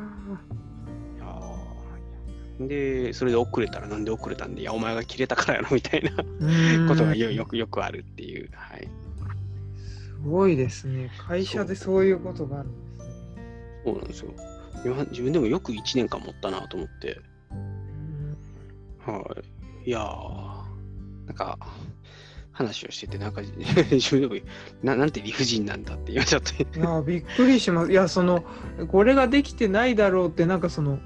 [1.16, 6.10] いやーで、それで遅れたらなんで遅れたんで、いや、お前が切れたからやろみたいな
[6.88, 8.50] ことがよよくよくあるっていう。
[8.52, 8.88] はい。
[9.76, 11.10] すごいですね。
[11.18, 13.14] 会社でそういうことがあるんですね。
[13.84, 14.34] そうなんですよ。
[14.84, 17.20] 今自分でもよく1年間持ったなと思って。
[17.52, 18.36] うん
[19.06, 19.24] は
[19.84, 19.88] い。
[19.88, 20.57] いやー、
[21.28, 21.58] なんか、
[22.52, 24.46] 話をしてて、なんか、自分でも
[24.82, 26.62] な、なんて理不尽なんだって言われちゃって。
[26.78, 27.92] いやびっくりします。
[27.92, 28.42] いやその
[28.90, 30.98] これができてないだろうってなんかその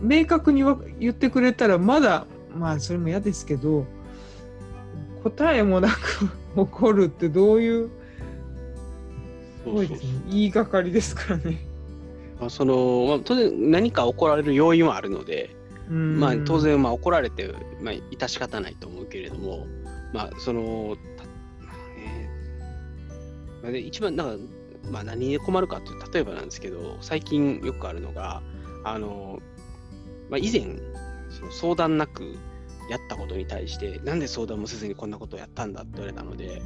[0.00, 2.26] 明確にわ言ってくれたらまだ
[2.58, 3.86] まあそれも嫌ですけど
[5.22, 6.28] 答えもなく
[6.60, 7.90] 怒るってどういう
[9.62, 10.08] すごいですね。
[10.28, 11.58] 言いがかりですからね。
[12.40, 19.66] まあ、その、まあ、当然何か怒られる要因はあるので、うんまあ、当然、まあ、怒られて、まあ、致し方ないと思うけれども、
[20.12, 21.24] まあ、その、た
[21.64, 22.30] まあね
[23.62, 24.44] まあで一番、なんか、
[24.90, 28.42] まあ、何で困るかっていう、例えばなんですけど、最近よくあるのが、
[28.84, 29.40] あの、
[30.28, 30.62] まあ、以前、
[31.30, 32.36] その相談なく
[32.88, 36.62] やったことに対して、なんで相談もせずにこんなことをやったんだって言われたので、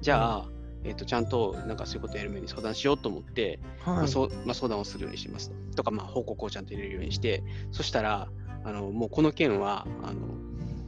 [0.00, 0.50] じゃあ、
[0.84, 4.08] えっとちゃんとなんかそういうことやる前に相談しようと思って、まあはい。
[4.08, 5.76] そうまあ、相談をするようにしますと。
[5.76, 8.28] とか、まあ、報告をちゃんと入れるようにして、そしたら、
[8.68, 10.20] あのもうこの件はあの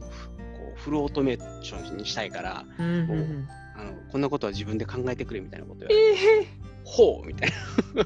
[0.09, 3.47] ふこうフルオートメーションにしたいからうんうんうん。
[3.75, 6.47] あの、こんなことは自分で考えてくれみたいなことを言われて、え
[6.83, 7.49] ほうみたい
[7.95, 8.03] な。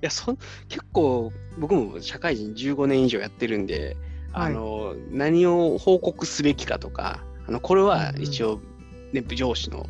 [0.00, 3.96] やそん、結構、僕も社会人15年以上やってるんで、
[4.32, 8.60] あの何を報告すべきかとか、あのこれは一応、
[9.12, 9.86] ね、上司の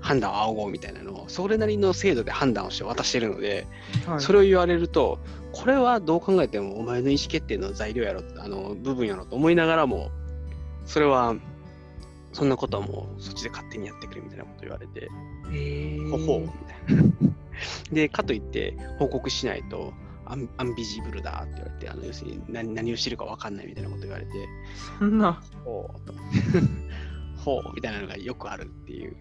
[0.00, 5.18] 判断を仰ごうみたいなのを、それなりの制度で判断をして渡してるので、ーはい、それを言われると、
[5.52, 10.10] これはどう考えてもお前の意思決定の材料やろ、あの部分やろと思いながらも、
[10.86, 11.34] それは、
[12.32, 15.08] そんなことはもうそっちで勝手にやってくれみたいなこと言われて、
[15.50, 17.34] えーほほう みたいな。
[17.92, 19.92] で、かといって報告しないと、
[20.26, 24.30] アンアンビジブルだって言われて、あの要するに何何をしてるか分かんないみたいなこと言われて、
[24.98, 26.14] そんなほうと。
[27.44, 29.16] ほうみたいなのがよくあるっていう。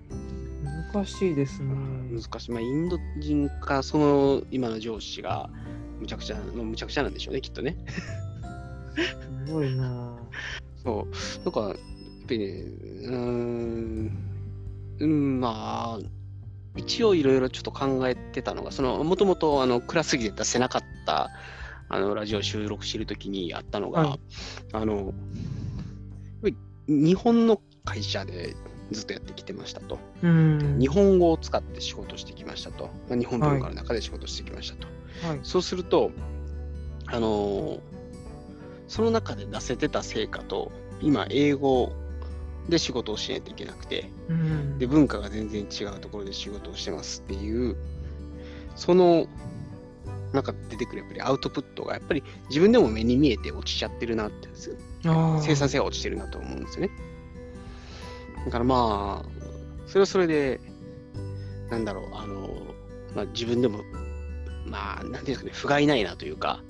[0.94, 1.74] 難しいですね。
[2.12, 2.52] 難しい。
[2.52, 5.50] まあ、インド人か、その今の上司が、
[6.00, 7.78] むちゃくちゃ、もうむちゃくちゃなんでしょうね、きっとね。
[9.48, 10.16] すごいな。
[10.84, 11.44] そう。
[11.44, 11.80] なんか、やっぱ
[12.30, 14.12] りね、うーん、
[15.00, 16.10] うん、まあ、
[16.76, 21.30] 一応いろいろちょっと考えてたのが、その、もともと、あの、暗すぎて出せなかった、
[21.90, 24.20] あの、ラジオ収録してるときにあったのが、はい
[24.74, 25.14] あの、
[26.88, 28.56] 日本の会社で
[28.92, 30.00] ずっとやってきてましたと。
[30.24, 30.78] うん。
[30.80, 32.90] 日本語を使って仕事してきましたと。
[33.08, 34.88] まあ、日本文化の中で仕事してきましたと。
[35.28, 35.40] はい。
[35.44, 36.12] そうすると、
[37.08, 37.80] あのー
[38.90, 41.94] その中で出せてた成果と、今、英語
[42.68, 47.78] で仕事をしないといけなくて、うんで、文化が全然違うところで仕事をしてますっていう、
[48.76, 49.28] その
[50.34, 54.50] 中で出てくるやっぱりアウトプットが、やっぱり自分でも目に見えて落ちちゃってるなって
[55.42, 56.92] 生産性が落ちてるなと思うんですよね。
[58.46, 59.30] だからまあ、
[59.88, 60.60] それはそれで、
[61.70, 62.50] なんだろう、あの、
[63.16, 63.80] まあ、自分でも、
[64.66, 66.64] まあ、なんていうんですかね、不甲斐ないなというか、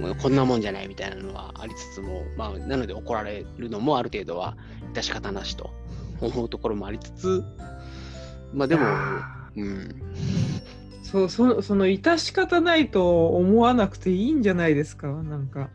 [0.00, 4.56] もうこんなもんじゃないみたいなのはありつつも、まあ、なので怒られるのもある程度は
[4.92, 5.70] 致し方なしと
[6.20, 7.44] 思うところもありつつ、
[8.52, 9.94] まあでも、あうん、ー
[11.02, 15.70] そうそその致し方ないと思わなくていいんじゃないですかなんか。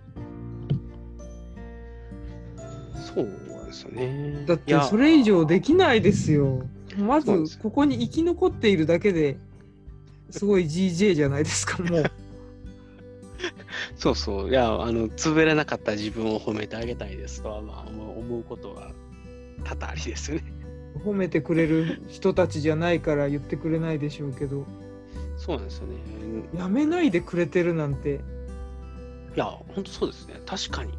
[3.16, 4.44] そうですよね。
[4.46, 6.64] だってそれ以上できないですよ
[6.98, 9.38] まずここに生き残っているだけで
[10.30, 12.04] すごい GJ じゃないですか もう
[13.96, 18.92] そうそう、いや、あの、潰れなかった自分を褒めてあげたいですとは、まあ、思うことが
[19.64, 20.54] 多々ありですよね。
[21.06, 24.66] 褒めてくれる人たちじゃないから言ってくれないでしょうけど
[25.38, 25.94] そうなんですよね。
[26.58, 28.20] やめないでくれてるなんて
[29.36, 30.42] いや、本当そうですね。
[30.46, 30.92] 確かに。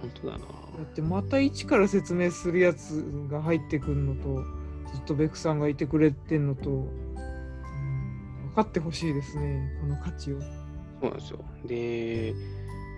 [0.00, 0.44] 本当だな。
[0.80, 4.42] だってまた一から説明するやつが入ってくるのと
[4.94, 10.40] ずっとベクさんがいてくれてんのと、うん、分かってほしいですねこの価値を。
[10.40, 10.46] そ
[11.02, 11.38] うなんですよ。
[11.66, 12.34] で、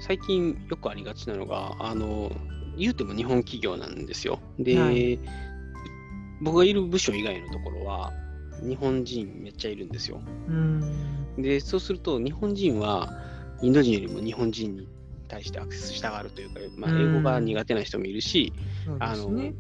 [0.01, 2.33] 最近よくありがちなのが、あの、
[2.77, 4.41] 言うても日本企業なんですよ。
[4.59, 5.19] で、はい
[6.41, 8.13] 僕がいる部署以外のところは、
[8.63, 10.21] 日本人めっちゃいるんですよ。
[10.49, 10.83] うん
[11.39, 13.13] で、そうすると、日本人は、
[13.63, 14.89] インド人よりも日本人に
[15.33, 18.53] 対してアクセスしたがるというか、まあ、うん英語が苦手な人もいるし、
[18.85, 19.55] そうであの、すね。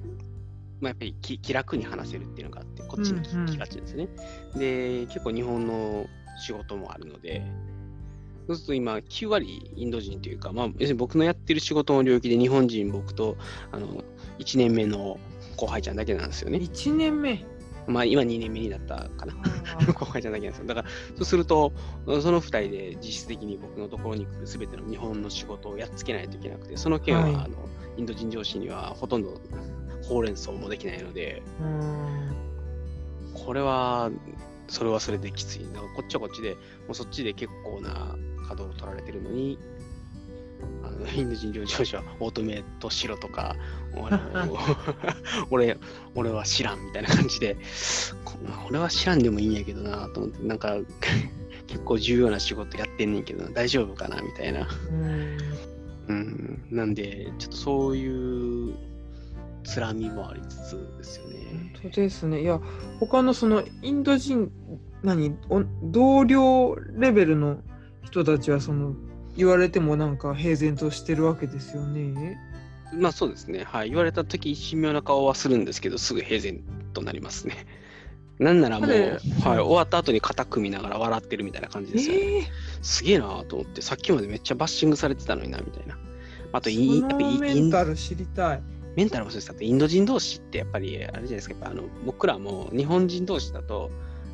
[0.81, 4.09] まあ、やっぱり気気楽に話せるっていうのがあって、こっちにうんうん聞きがちですね。
[4.55, 6.07] で、結構日本の
[6.39, 7.43] 仕事もあるので、
[8.49, 13.37] そうすると今、9割インド人というか、まあ、要するに僕のやってる仕事の領域で日本人、僕と
[13.71, 14.03] あの
[14.39, 15.19] 1年目の
[15.57, 16.59] 後輩ちゃんだけなんですよね。
[16.59, 17.45] 1年目。
[17.87, 19.35] まあ、今2年目になったかな。
[19.81, 20.67] あ 後輩ちゃなんですよ。
[20.67, 21.73] だから、そうすると、
[22.07, 27.69] その2人で実質的に僕のところに来るすべての日本の仕事をやっつけないといけなくて、その件は、はいあの
[27.99, 29.39] インド人上司にはほとんど
[30.03, 31.43] ほうれん草もできないので、
[33.35, 34.11] これは、
[34.69, 35.61] それはそれできつい。
[35.97, 36.59] こっちはこっちで、も
[36.91, 39.59] うそっちで結構な稼働を取られてるのに、
[40.85, 43.57] あのインド人上司はオートメイトしろとか、
[45.51, 45.77] 俺
[46.15, 47.57] 俺は知らんみたいな感じで、
[48.25, 48.35] こ
[48.69, 50.77] 俺は知らんでもいいんやけどなと思って、なんか
[51.67, 54.69] 結構重要な仕事やってんねんけどな、大丈夫かなみたいな。
[54.91, 55.37] うん
[56.09, 58.75] うん、なんで、ちょっとそういう
[59.65, 61.73] 辛みもありつつですよね。
[61.83, 62.43] 本当ですね。
[62.43, 62.61] いや、
[63.01, 64.51] 他のそのインド人、
[65.03, 67.59] 何、お同僚レベルの
[68.05, 68.95] 人たちは、その、
[69.37, 72.39] 言われてもなんか平然としてるわけですよね。
[72.93, 73.65] まあそうですね。
[73.65, 73.89] はい。
[73.89, 76.61] 言われたとき、神妙な顔はするんですけど、すぐ平然
[76.93, 77.67] となりますね。
[78.39, 79.19] なんならもう、はい、
[79.59, 82.21] 終わった後に肩組みながら笑ってるみたいな感じですよね。
[82.21, 82.45] ええ
[82.83, 85.97] すげえなと思って、さっきまでめっちゃバッシングされてたのにな、みたいな。
[86.53, 87.07] あとイン、
[87.41, 88.63] メインンタル知りたい。
[88.97, 89.51] メンタルもそうです。
[89.51, 93.91] あとインド人同士ってやっぱり、あれじゃないですか、あの僕らも日本人同士だと、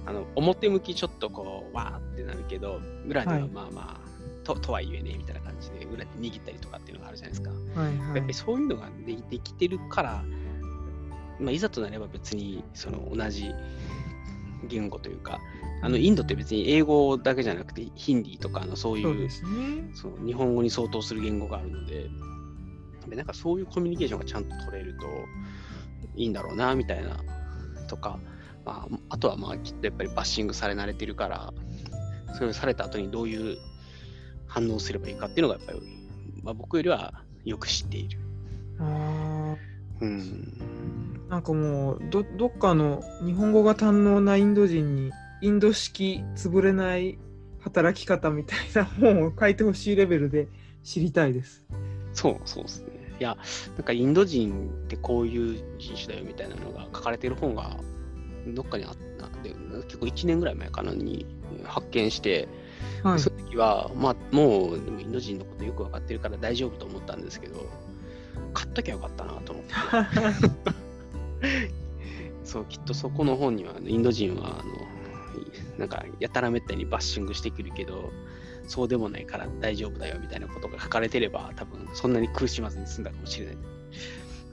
[0.06, 4.07] あの表向きちょっとこう、わーってなるけど、裏でははいまあまあ、
[4.54, 7.50] ととはいえね、みたいな感じで、裏で握ったりとかっていうのがあるじゃないですか。
[7.80, 8.34] はいはいやっぱり。
[8.34, 10.24] そういうのがでできてるから、
[11.38, 13.52] まあ、いざとなれば別にその同じ
[14.66, 15.40] 言語というか、
[15.82, 19.90] あのインドって別に英語だけじゃなくて、ヒンディーとかのそういうそうね。
[19.94, 22.08] そう日本語に相当する言語があるので、
[23.08, 25.06] でなんかそういうコミュニケーションがちゃんと取れると
[26.16, 27.16] いいんだろうなみたいな
[27.86, 28.18] とか、
[28.64, 31.52] まあ、あとはまあきっとやっぱりバッシングされ慣れてるから、
[32.34, 33.58] それをされた後にどういう
[34.48, 35.80] 反応をすればいいかっていうのがやっぱり、
[36.42, 38.18] まあ、僕よりはよく知っている。
[38.80, 39.56] あ
[40.00, 47.18] うんーなんかもうど、どっかの日本語が堪能なインド人に、インド式潰れない
[47.60, 50.48] 働き方みたいな 本を書いてほしいレベルで
[50.82, 51.64] 知りたいです。
[52.14, 52.86] そう、そうですね。
[53.20, 53.36] いや、
[53.76, 57.76] なんかインド人ってこういう人種だよみたいなのが書かれてる本が
[58.54, 61.26] どっかにあったで、結構1年ぐらい前かなに
[61.64, 62.48] 発見して、
[63.02, 67.68] はいその時は、まあ、もうでもインド人のことよく分かってるから大丈夫と思ったんですけど、
[68.54, 69.74] 買っときゃよかったなと思って。
[72.44, 74.72] そう、きっとそこの本には、インド人は、あの、
[75.78, 78.10] なんか、やたらめったにバッシングしてくるけど、
[78.66, 83.56] そうでもないから大丈夫だよみたいなことが書かれてれば、多分そんなに苦しまずに済んだかもしれない。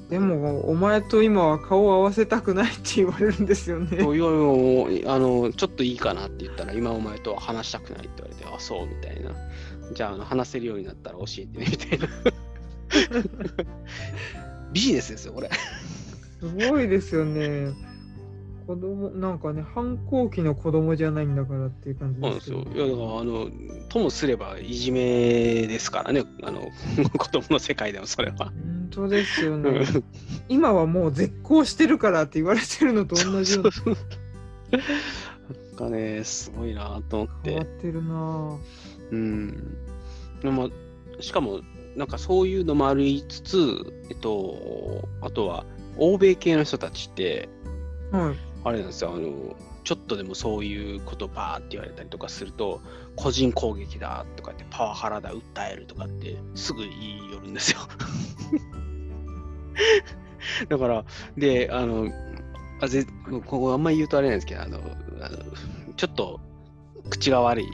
[0.09, 3.97] でも、お前と今は顔を合わせたくないって言われるんですよね。
[3.97, 9.31] いやいやあの、ちょっといいかなって言ったら、今お前とは話したくないって言われて、あ、そうみたいな。
[9.93, 12.07] じゃあ、あの話せるようになったら教えてねみたいな。
[14.73, 15.49] ビジネスですよ、これ。
[16.39, 17.73] すごいですよね。
[18.67, 22.63] 子供なんかね、反抗期の子供じゃないんだからっていう感じそうなんでけど。
[22.63, 22.85] ですすよ。
[22.85, 23.49] いや、だから、あの、
[23.89, 26.67] ともすればいじめですからね、あの、
[27.17, 28.37] 子供の世界でもそれは。
[28.37, 29.85] 本当ですようんね。
[30.49, 33.95] 今はもう絶交してるからって言われてるのと同じようなそうそう
[35.77, 37.49] なんかね、すごいなと思って。
[37.51, 38.57] 変わってるな
[39.11, 39.77] うん。
[40.41, 40.69] でも、
[41.19, 41.61] しかも、
[41.95, 43.57] なんかそういうのもありつつ、
[44.09, 45.65] えっと、あとは、
[45.97, 48.54] 欧米系の人たちって、ぁはい。
[48.65, 52.81] あれなんですよ、あの、ちょっとでもそういうことバーって言われたりとかすると、
[53.15, 57.79] 個人攻撃だとかって、パワハラだ、訴えるとかって、すぐ言い寄るんですよ。
[60.67, 61.05] だから、
[61.37, 62.09] で、あの、
[62.81, 64.79] あぜここあんまり言うとあれなんですけど、あの、
[65.21, 65.37] あの
[65.95, 66.41] ちょっと
[67.11, 67.67] 口が悪い、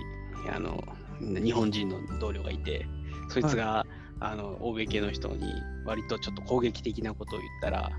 [0.53, 0.83] あの、
[1.21, 2.85] 日本人の同僚がいて、
[3.29, 3.85] そいつが、
[4.19, 5.53] あの、欧米系の人に
[5.85, 7.91] 割とちょっと攻撃的なことを言ったら、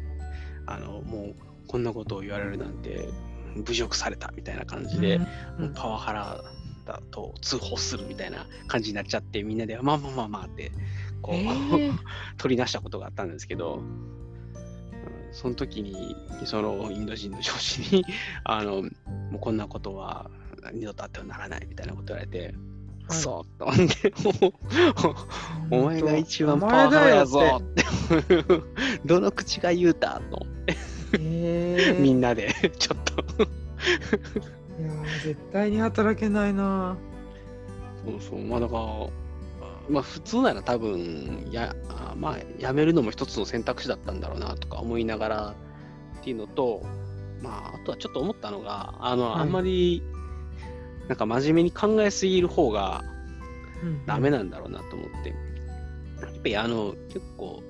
[0.66, 1.34] あの、もう、
[1.72, 3.08] こんなことを言われるなんて
[3.56, 5.64] 侮辱されたみたいな感じで、うん。
[5.64, 6.44] もうパワハラ
[6.84, 10.70] だと通報するみたいな感じになっちゃってみんなでまあまあまあまあって
[11.22, 11.98] こう、えー。
[12.36, 14.12] 取り出したことがあったんですけど、うん
[15.32, 18.04] その時にそのインド人の上司に
[18.44, 18.88] あのも
[19.36, 20.30] うこんなことは
[20.72, 22.54] 二度とあってはならないみたいなこと言われて、
[23.08, 24.12] くそと思って
[25.70, 27.84] もうお前が一番パワハラやぞって
[29.04, 30.46] どの口が言うたと
[31.18, 33.42] えー、みんなで ちょっと。
[33.42, 36.96] いやー絶対に働けないな。
[38.04, 38.82] そうそう、まあだから、
[39.88, 45.54] まあ普通なら多分、や、あまあやめるのも一つの選択肢だったんだろうなとか思いながら
[46.20, 46.82] っていうのと、
[47.42, 49.40] まああとはちょっと思ったのが、あの、はい。
[49.42, 50.02] あんまり、
[51.08, 53.02] なんか真面目に考えすぎる方が
[53.82, 54.06] うん。
[54.06, 57.62] ダメなんだろうなと思って、やっぱりあの、結構、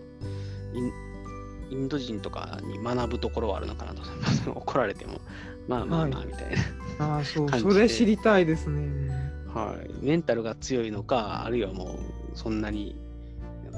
[1.72, 4.02] インド人とかに学ぶところはあるのかなと。
[4.54, 5.20] 怒られても、
[5.66, 6.54] まあまあまあみたい
[6.98, 7.14] な。
[7.14, 9.10] ああそうそれ知りたいですね。
[9.54, 12.94] はい、メンタルが強いのか、あるいはもうそんなに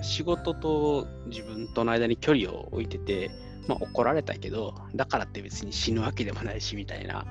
[0.02, 3.30] 仕事と自分との間に距離を置いてて、
[3.68, 7.24] まあ、怒られたけど、だからって別に死ぬわけでもないしみたいな、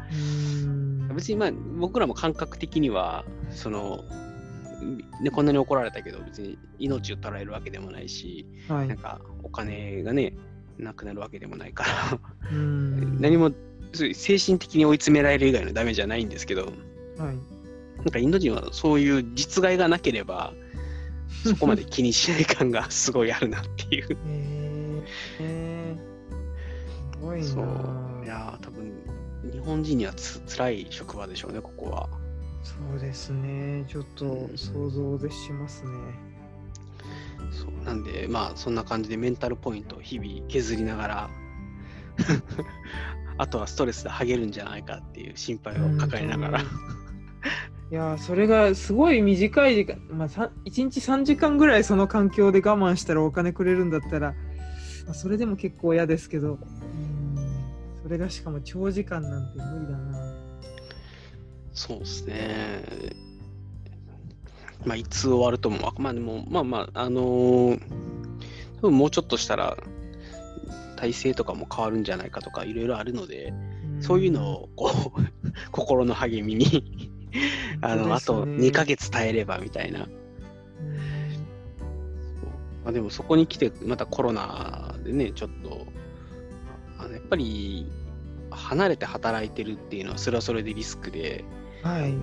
[1.14, 4.04] 別にまあ僕らも感覚的には、その、
[5.22, 8.88] ね、こんなに怒られたけど、別に命を捉えるわけでもないし、はい。
[8.88, 10.34] なんかお金がね、
[10.78, 12.20] なくなるわけでもないから、
[12.52, 13.22] うーん。
[13.22, 13.52] 何も
[13.94, 16.74] 精神的に追い詰められる以外のダメじゃないんですけど、はい。
[17.98, 20.54] なんかインド人はそういう実害がなければ、
[21.46, 24.18] そこまで気にしない感がすごいあるなっていう。
[24.28, 27.46] えー、えー、すごいな。
[27.46, 28.26] そう。
[28.26, 28.94] いやー、多分
[29.52, 32.10] 日本人にはつ辛い職場でしょうね、ここは。
[32.64, 33.86] そうですね。
[33.88, 35.90] ちょっと想像でしますね
[37.52, 41.30] そうなんで、まあ、そんな感じでメンタルポイントを日々削りながら、
[43.38, 46.62] あとはストレスで剥げるんじゃないかっていう心配を抱えながら。
[46.62, 54.34] いやーそれがすごい短い時間、まあ、さ1日3時間ぐらいその環境で我慢したらお金くれるんだったら、
[55.06, 57.36] まあ、それでも結構嫌ですけどうん
[58.02, 60.34] それがしかも長時間なんて無理だな
[61.74, 62.84] そうですね。
[64.86, 67.80] まあ、いつ終わるともわ、まあでも、まあまあ、あのー
[68.84, 69.78] 多分もうちょっとしたら、
[70.98, 73.54] 体制とかも変わるんじゃないかとか、いろいろあるので、
[74.02, 75.22] そういうのを、こう、
[75.72, 77.12] 心の励みに、
[77.82, 80.00] あの、あと2ヶ月耐えればみたいな。
[82.84, 85.88] まあ、でもそこに来て、またコロナでね、ちょっと、
[87.00, 87.90] あのやっぱり、
[88.52, 91.46] 離れて働いてるっていうのは、それはそれでリスクで、
[91.84, 92.14] はい。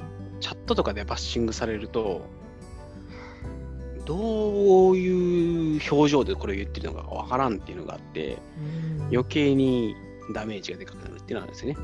[0.40, 2.28] チャットとかでバッシングされると、
[4.11, 8.62] どういう表情でこれを言ってるのかわからんっていうのがあって、う
[8.96, 9.96] ん余計に
[10.32, 11.80] ダメージがでかくなるっていうのはあるんですよね。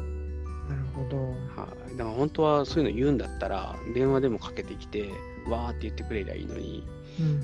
[0.69, 1.17] なるほど。
[1.61, 5.11] はい、だから本当はそういうの言うんだったら、電話でもかけてきて、
[5.49, 6.87] わーって言ってくれりゃいいのに、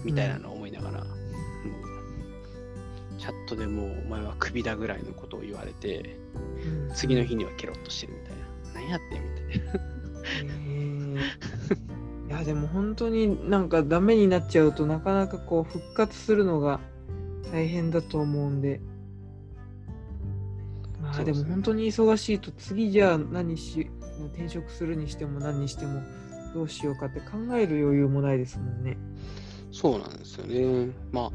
[0.05, 1.15] みたいなのを思いながら、もう、
[3.19, 6.17] チャットでもうお前はクビだぐらいのことを言われて、
[6.65, 8.43] うん次の日にはケロッとしてるみたいな。
[8.75, 9.41] 何やってんみた
[10.39, 10.55] いな。
[11.23, 11.25] へ
[11.77, 12.02] えい
[12.33, 16.81] やでも本当になんかダメになっちゃうとなかなかこう復活するのが
[17.53, 18.81] 大変だと思うんで
[21.01, 23.91] まあでも本当に忙しいと次じゃあ何し
[24.35, 26.03] 転職するにしても何にしても
[26.55, 28.97] どうしようかって考える余裕もないですもんね。
[29.73, 30.93] そうなんですよね。
[31.11, 31.31] まあ、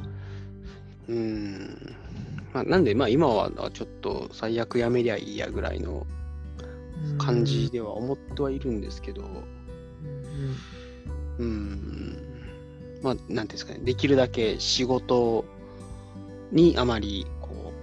[1.07, 1.95] うーん。
[2.53, 6.05] まあ、なんで、まあ今はちょっと最悪やめりゃいいやぐらいの
[7.03, 12.27] うん感じでは思ってはいるんですけど、うんうーん。
[13.01, 15.45] まあ、なんていうんですかね、できるだけ仕事
[16.51, 17.73] にあまり、こ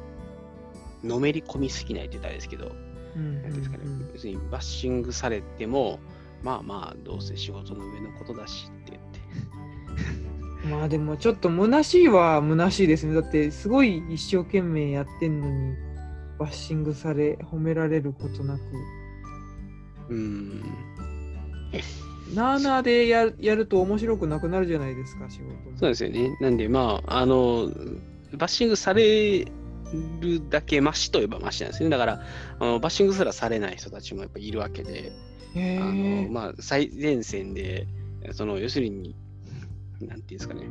[1.03, 2.73] う、のめり込みすぎないって言ったらですけど、
[3.17, 6.01] うんですかね別にバッシングされても、
[6.43, 9.21] まあまあ、どうせ仕事の上のことだしって言って。
[10.69, 13.15] まあでもちょっと虚しいは虚しいですね。
[13.15, 15.77] だってすごい一生懸命やってんのに
[16.39, 18.61] バッシングされ褒められることなく
[20.09, 20.63] うーん。
[22.33, 25.79] なあなあでややると面白くなくなるじゃないですか仕事も。
[25.79, 26.37] そうですよね。
[26.41, 27.71] なんで、まあ、あの、
[28.37, 29.45] バッシングされ
[30.21, 31.91] るだけマシといえばマシなんですね。
[31.91, 32.23] だから、
[32.59, 35.13] あのバッシングすらされない人たちもやっぱいるわけで、
[35.55, 36.29] へあのえ。
[36.31, 37.87] まあ、最前線で、
[38.33, 39.15] その、要するに、
[40.01, 40.63] なんていうんですかね、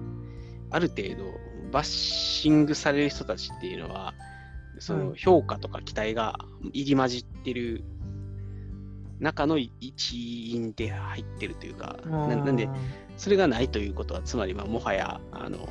[0.72, 1.26] ある程度、
[1.72, 4.14] バッシングされる人たちっていうのは、
[4.80, 6.40] そのはい評価とか期待が
[6.74, 7.84] 入り混じってる
[9.20, 12.70] 中の一員で入ってるというか、ななんで、
[13.18, 15.70] それがないということは、つまり、まあ、もはや、あの、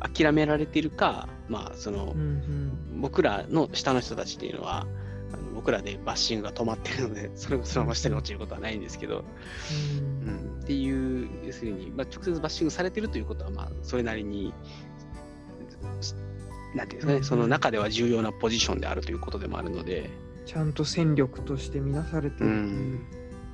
[0.00, 4.86] 諦められてるか、まあ、そのう、ん僕らの下の人たちっていうのは、
[5.32, 9.24] あの僕らでバッシングが止まってるので、 それがそのまま下に落ちることはないんですけど、
[10.22, 10.28] うん。
[10.28, 14.52] うん、っていう、要するに、まあ、直接バッシングされてるということは、まあ、それなりに、
[16.74, 20.10] なんていうんですかね、うんその中では重要なポジションであるということでもあるので、
[20.46, 22.48] ちゃんと戦力として見なされてるう。
[22.48, 23.06] うん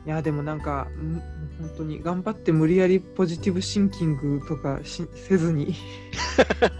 [0.05, 1.22] いやでもなんかん
[1.61, 5.76] 本当に頑張って無理やりポジティブシンキングとかしせずに、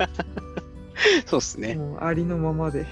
[1.27, 1.77] そうですね。
[1.77, 2.85] もうありのままで。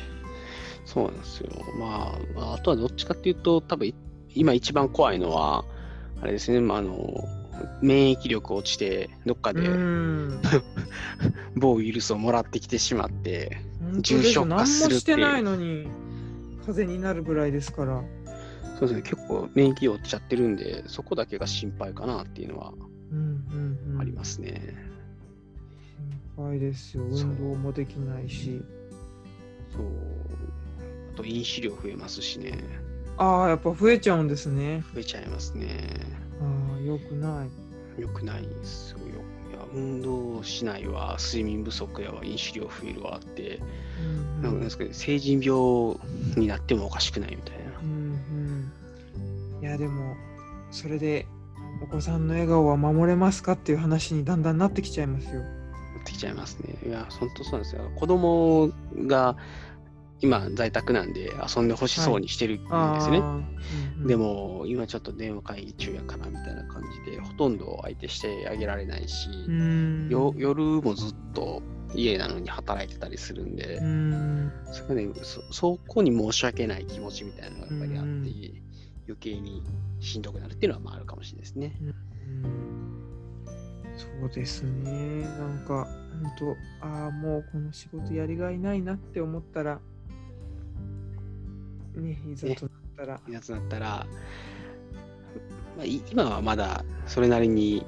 [0.84, 1.50] そうなんですよ。
[1.78, 3.94] まあ、まあ、あとはどっちかっていうと、多分い
[4.34, 5.64] 今一番怖いのは、
[6.20, 7.24] あれですね、まあ、あの、
[7.82, 10.40] 免疫力落ちて、どっかうでん。
[11.56, 13.60] 某ウイルスをもらってきてしまって、
[13.98, 15.88] 重症化するっていう何もしてないのに
[16.70, 18.02] 風邪になるぐらいですから。
[18.78, 22.72] そうですね、結構免疫落ちちゃってるんで、そこだけが心配かなっていうのは
[23.10, 24.00] うんうんうん。
[24.00, 24.74] ありますね。
[26.36, 27.04] 心配ですよ。
[27.04, 28.62] 運動もできないし。
[29.74, 29.86] そう。
[31.12, 32.58] あと、飲酒量増えますしね。
[33.18, 34.82] ああ、やっぱ増えちゃうんですね。
[34.94, 35.90] 増えちゃいますね。
[36.40, 37.46] ああ、よくな
[37.98, 38.00] い。
[38.00, 38.98] よくないですよ。
[39.50, 43.60] いや、運動しないわ、睡眠不足やわ、飲酒量増えるわって、
[44.00, 45.96] うんうんんなですかね、成人病
[46.36, 47.64] になってもおかしくないみたいな。
[47.82, 48.72] うん
[49.58, 49.62] うん。
[49.62, 50.14] いや、でも、
[50.70, 51.26] それで
[51.82, 55.40] お子さんの笑顔は守れますかっていう話にだんだんなってきちゃいますよ。
[55.40, 55.46] な
[56.02, 56.76] ってきちゃいますね。
[56.86, 57.90] いや、本当そうなんですよ。
[57.96, 58.70] 子供
[59.06, 59.36] が
[60.20, 63.18] 今在宅なんで遊んでほしそうにしてるんですね。
[63.18, 63.50] あー。
[63.72, 64.06] うんうん。
[64.06, 69.28] でも、今ちょっと電話会議中やからみたいな感じで、ほとんど相手してあげられないし、
[70.08, 71.62] 夜もずっと
[71.94, 74.52] 家なのに働いてたりするんで、うん。
[74.72, 78.24] それねそ、そこに申し訳ない気持ちみたいなのがやっぱりあって、うん。
[79.08, 79.62] 余計に
[80.00, 81.76] しんどくなるっていうのはまああるかもしれないですね。
[81.82, 82.70] うん。
[83.96, 85.22] そうですね。
[85.38, 85.88] なんか、
[86.38, 89.80] 本当ああ、もうこの仕事やりがいないなって思ったら、
[91.94, 94.06] ね、いざとなったら、やつだったら、
[95.76, 97.84] まあ、い今はまだそれなりに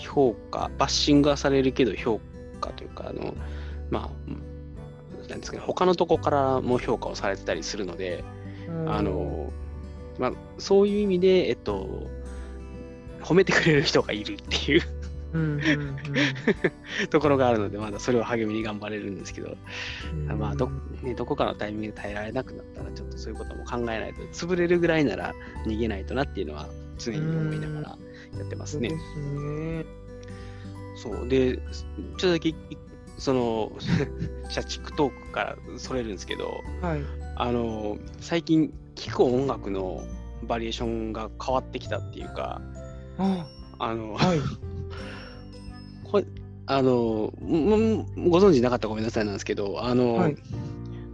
[0.00, 2.20] 評価、バッシングはされるけど評
[2.60, 3.34] 価というか、あの
[3.90, 8.24] まあ、なんですかね、他のとこからも評価をされてたりするので、
[8.86, 9.52] あの、
[10.18, 12.08] まあ、そういう意味で、えっと、
[13.20, 14.82] 褒めてくれる人がいるっていう
[17.10, 19.56] ところがあるので、まだそれを励みに頑張れるんですけど、
[20.28, 20.70] うんまあど、
[21.02, 25.34] ね、どこかのタイミングで耐えられなくなったら、ちょっとそういうことも考えないと、潰れるぐらいなら
[25.66, 26.68] 逃げないとなっていうのは
[26.98, 27.98] 常に思いながら
[28.38, 29.84] やってますねそうで。
[29.84, 30.00] すね。
[30.96, 31.28] そう。
[31.28, 32.56] で、ちょっとだけ、い
[33.18, 33.72] その、
[34.48, 37.02] 社畜トークからそれるんですけど、はい。
[37.36, 40.02] あの、最近聴く音楽の
[40.42, 42.60] バリエーションが変わってきたっていうか、
[43.18, 43.46] あ
[43.78, 44.40] あの、はい。
[46.66, 50.36] あの、んご存知なかったらごめんなさいなんですけど、あの、はい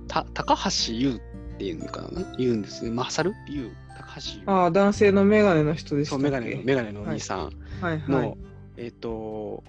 [0.09, 1.20] た高橋優っ
[1.57, 2.90] っていうのかな言うんですね。
[2.90, 3.34] マサル？
[3.49, 4.42] 言う高橋優。
[4.47, 8.36] ああ、男性のメガネの人でしたそう、っけメガネの、メガネのお兄さんはいの、はい。
[8.76, 9.64] えっ、と、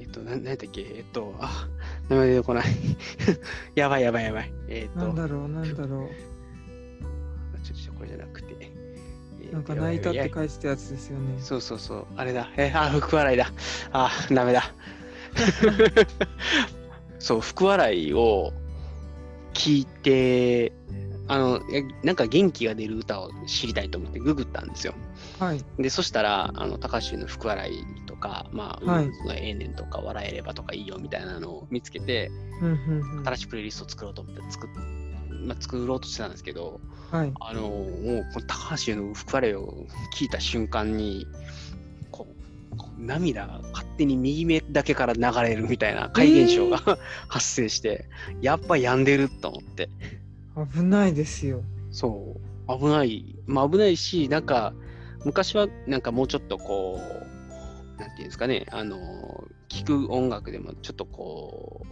[0.00, 1.68] えっ、と、なん、なんだっけ、えっ、と、あ、
[2.08, 2.64] 名前出てこない。
[3.76, 4.52] やばいやばいやばい。
[4.68, 6.08] えっ、と、なんだろう、なんだろ
[7.62, 8.45] ちょっとこれじゃなくて。
[9.52, 11.40] なんか泣いたっやて書いてたやつですよね。
[11.40, 12.50] そうそうそう、あれだ。
[12.56, 13.50] えー、あ、福笑いだ。
[13.92, 14.72] あ、ダメだ。
[17.18, 18.52] そう、福笑いを
[19.54, 20.72] 聞いて、
[21.28, 24.94] あの、えなんか元気が出る歌を知りたいと思ってググったんですよ。
[25.40, 25.64] はい。
[25.78, 32.30] で、そしたら、あの、高橋の福笑いとか、まあ、はいええねんとか、笑えればとかいいよみたいなのを見つけて、
[32.60, 33.24] うんうんうん。
[33.24, 34.70] 新しいプレイリストを作ろうと思って作っ、
[35.46, 36.80] まあ、作ろうとしてたんですけど、
[37.10, 37.32] はい。
[37.40, 41.26] あのもうこの高橋の福笑いを聞いた瞬間に
[42.10, 46.78] こう涙が勝手に右目だけから流れるみたいな怪現象が、
[47.28, 48.06] 発生して
[48.40, 49.88] やっぱ病んでると思って
[50.72, 51.62] 危ないですよ。
[51.90, 54.74] そう危ないまあ危ないしなんか
[55.24, 58.98] 昔はなんかもうちょっとこうなんていうんですかねあの
[59.68, 61.86] 聴く音楽でもちょっとこ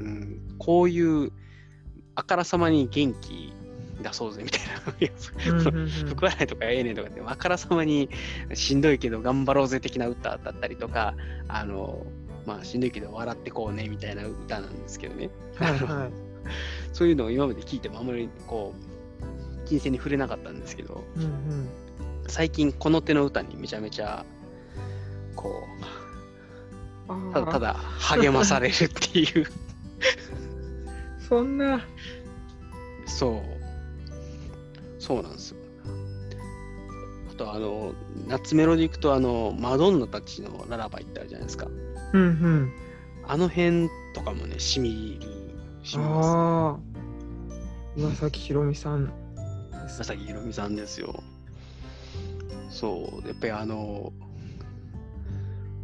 [0.00, 1.32] う、うん、こういう
[2.14, 3.52] あからさまに元気
[4.02, 4.74] 出そうぜみたいな。
[6.06, 8.10] 福笑いとかええねんとかってあからさまに
[8.54, 11.14] しんどいけど頑張ろうぜ的な歌だったりとか
[11.48, 12.04] あの
[12.46, 15.30] まあしんどいけど笑ってこうねみたいな歌なんですけどね。
[15.56, 16.10] はいはい。
[16.92, 21.68] そういうのを今まで聞いてもあんまりこう金銭に触れなかったんですけどうんうん。
[22.26, 24.24] 最近この手の歌にめちゃめちゃ
[25.34, 25.64] こ
[27.08, 29.46] あうただたあ、だ励まされるっていう
[31.28, 31.80] そんな。
[33.06, 35.58] そうそうなんですよ
[37.30, 37.92] あとあの
[38.26, 41.68] 夏メロでいくとあのマドンナたちのララバイってあるじゃないですか
[42.14, 42.72] うんうん。
[43.26, 45.28] あの辺とかもね、しみる、
[45.82, 46.28] しみます。
[46.28, 46.78] ああ。
[47.96, 49.12] 岩崎宏美さんで
[49.88, 49.98] す。
[49.98, 51.22] 佐々木ひろみさんですよ。
[52.70, 54.12] そう、やっぱりあの、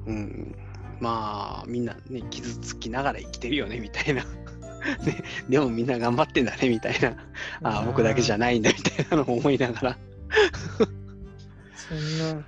[0.07, 0.55] うん、
[1.01, 4.25] まあ、みんなね、傷つきながら生きてるよね、みたいな。
[5.05, 7.11] ね、でもみんな頑張ってんだね、みたいな。
[7.63, 9.99] ああ、僕だけじゃないんだ、みたいなのを思いながら。
[11.75, 12.45] そんな。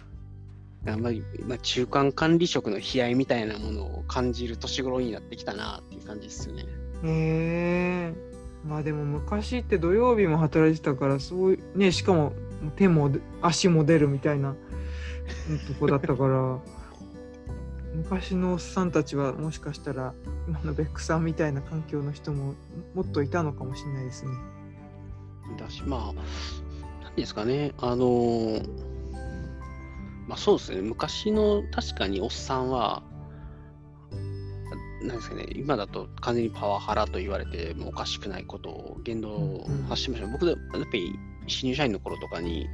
[0.85, 6.65] あんまり、まあ、中間管理職の悲哀みたいなものを感じる年頃になってきたなっていう感じですよね。
[7.05, 8.15] へえ
[8.65, 12.33] まあでも昔って土曜日も働いてたからそういうねしかも
[12.77, 14.55] 手もで足も出るみたいな
[15.51, 16.59] うんとこだったから
[17.95, 20.15] 昔のおっさんたちはもしかしたら
[20.49, 22.55] 今のベックさんみたいな環境の人も
[22.95, 24.31] もっといたのかもしれないですね。
[25.59, 26.23] だし、まあ、
[27.03, 28.93] 何ですかね、あのー
[30.27, 33.03] まあそうですね、昔の確かにおっさんは、
[35.03, 39.83] なんですかね、今だと完全にパワハラと言われてもおかしくないことを言動をうんうん。
[39.89, 40.29] 発してました。
[40.29, 41.13] 僕で、やっぱり
[41.49, 42.69] 新入社員の頃とかに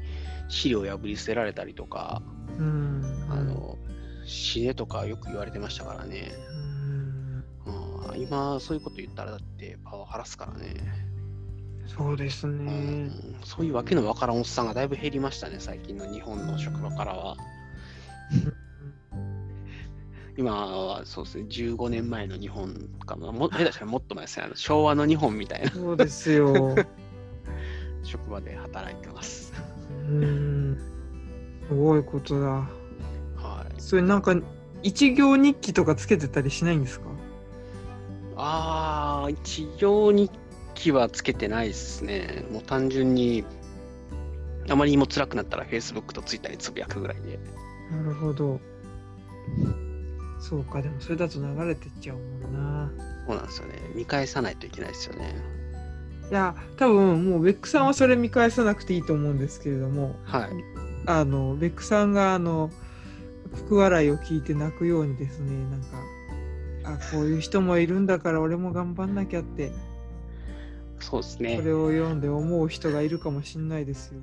[0.48, 2.22] 資料破り捨てられたりとか、
[2.58, 3.17] うん
[4.28, 6.32] 死ねとかよく言われてましたからね。
[6.50, 7.44] うん
[8.12, 10.74] うん今、そういうこと言ったらだってパワハラっすからね。
[11.86, 12.72] そうですうね。
[12.72, 17.36] んそういうわけのわからんおっさんがだいぶ減りましたね、最近の日本の職場からは。
[20.36, 22.74] 今はそうですね、15年前の日本
[23.04, 26.76] かな、も下手したらもっと前ですね、昭和の日本みたいなそうですよ。
[28.04, 29.52] 職場で働いてます。
[30.08, 30.78] うん
[31.68, 32.68] すごいことだ。
[33.78, 34.34] はい、それなんか
[34.82, 37.06] 一行日記とかつけてたりしないんですか？
[38.36, 40.30] あー、一行日
[40.74, 42.44] 記はつけてないですね。
[42.52, 43.44] もう単純に、
[44.68, 47.38] あまりにも辛くなったら Facebook と Twitter につぶやくぐらいで。
[47.90, 48.60] なるほど。
[50.40, 52.92] そうか、でもそれだと流れてっちゃうもんな。
[53.26, 53.74] そうなんですよね。
[53.96, 55.34] 見返さないといけないですよね。
[56.30, 60.50] いや、多分もうベックさんはそれ見返さなくていいと思うんですけれども、はい。
[61.06, 62.70] あの、ベックさんがあの、
[63.54, 65.88] 福笑いを聞いて泣くようにですね、なんか、
[66.84, 69.72] あ、こういう人もいるんだから俺も頑張んなきゃって、
[71.00, 71.62] そうですねこ。
[71.62, 74.20] れを読んで思う人がいるかもしれないですよ。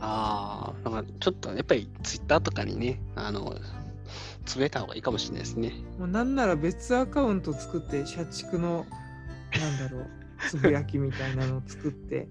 [0.00, 3.54] ああ、なんかちょっとやっぱりツイッターとかにね、あの、
[4.44, 5.72] つぶやいた方がいいかもしれないですね。
[5.98, 8.86] もうなんなら別アカウント作って、社畜の、
[9.60, 10.06] なんだろう、
[10.48, 12.26] つぶやきみたいなのを作って、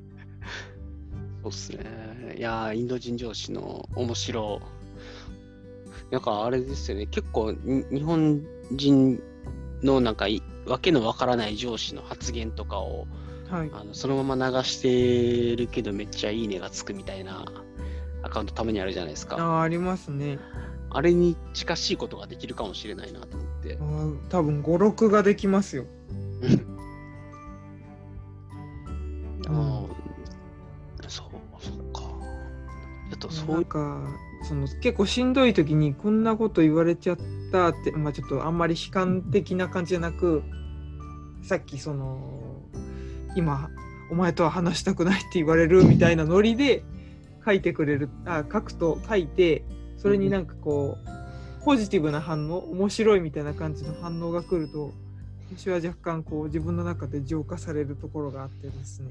[1.43, 2.35] そうっすね。
[2.37, 4.61] いやー、インド人上司の面白。
[6.11, 9.23] なんかあれですよね、結構日本人
[9.81, 10.25] のなんか
[10.65, 13.07] わけのわからない上司の発言とかを、
[13.49, 17.45] はい、あのそのまま流してるけどめっちゃいいねがつくみたいな
[18.23, 19.37] アカウントたまにあるじゃないですか。
[19.37, 20.37] あありますね。
[20.89, 23.77] あれに近しいことができるかもしれないなと思って。
[23.79, 23.83] あ
[24.29, 25.85] 多分5、6ができますよ。
[29.47, 29.85] ああ、
[31.07, 31.27] そう、
[31.59, 32.01] そうか。
[32.01, 33.65] ちょっとそう。
[33.65, 34.01] か
[34.55, 37.17] の結構しんどい時にこんなこと言われちゃっ
[37.51, 40.43] たって、まあ、ちょっとあんまり悲観的な感じじゃなく
[41.43, 42.61] さっきその
[43.35, 43.69] 今
[44.11, 46.83] お前とは話したくないって言われるみたいなノリで
[47.45, 49.63] 書いてくれるあ書くと書いて
[49.97, 50.97] それになんかこ
[51.61, 54.91] うポジティブな反応面白いみたいな感じの反応が来ると
[55.55, 59.09] 私は若干こう自分の中で浄化されるところがあってですね。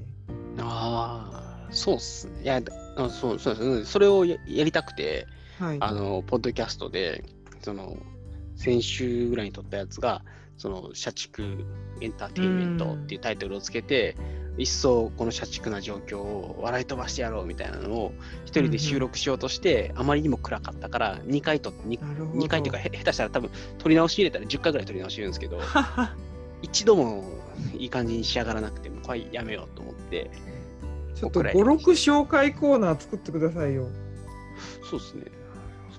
[0.57, 2.43] あ、そうっすね。
[2.43, 2.61] いや、
[2.97, 3.85] あそうそうですね。
[3.85, 5.27] それをややりたくて、
[5.59, 7.23] はい、あの、ポッドキャストで、
[7.61, 7.97] その、
[8.55, 10.23] 先週ぐらいに撮ったやつが、
[10.57, 11.65] その、社畜
[12.01, 14.15] エンターテインメントっていうタイトルをつけて、
[14.57, 18.13] 一層この社畜な状況を笑い飛ばしてやろうみたいなのを
[18.45, 25.59] 一人で収録しようとして、あまりにも暗かったから2回撮って 2, なるほど2回っていうかへ下手したら多分撮り直し入れたら10回ぐらい撮り直しいるんですけど
[26.61, 27.23] 一度も
[27.77, 30.29] いい感じに仕上がらなくてもこれやめようと思って
[31.21, 33.87] ちょっと僕ら5、6紹介コーナー作ってくださいよ。
[34.89, 35.25] そうですね。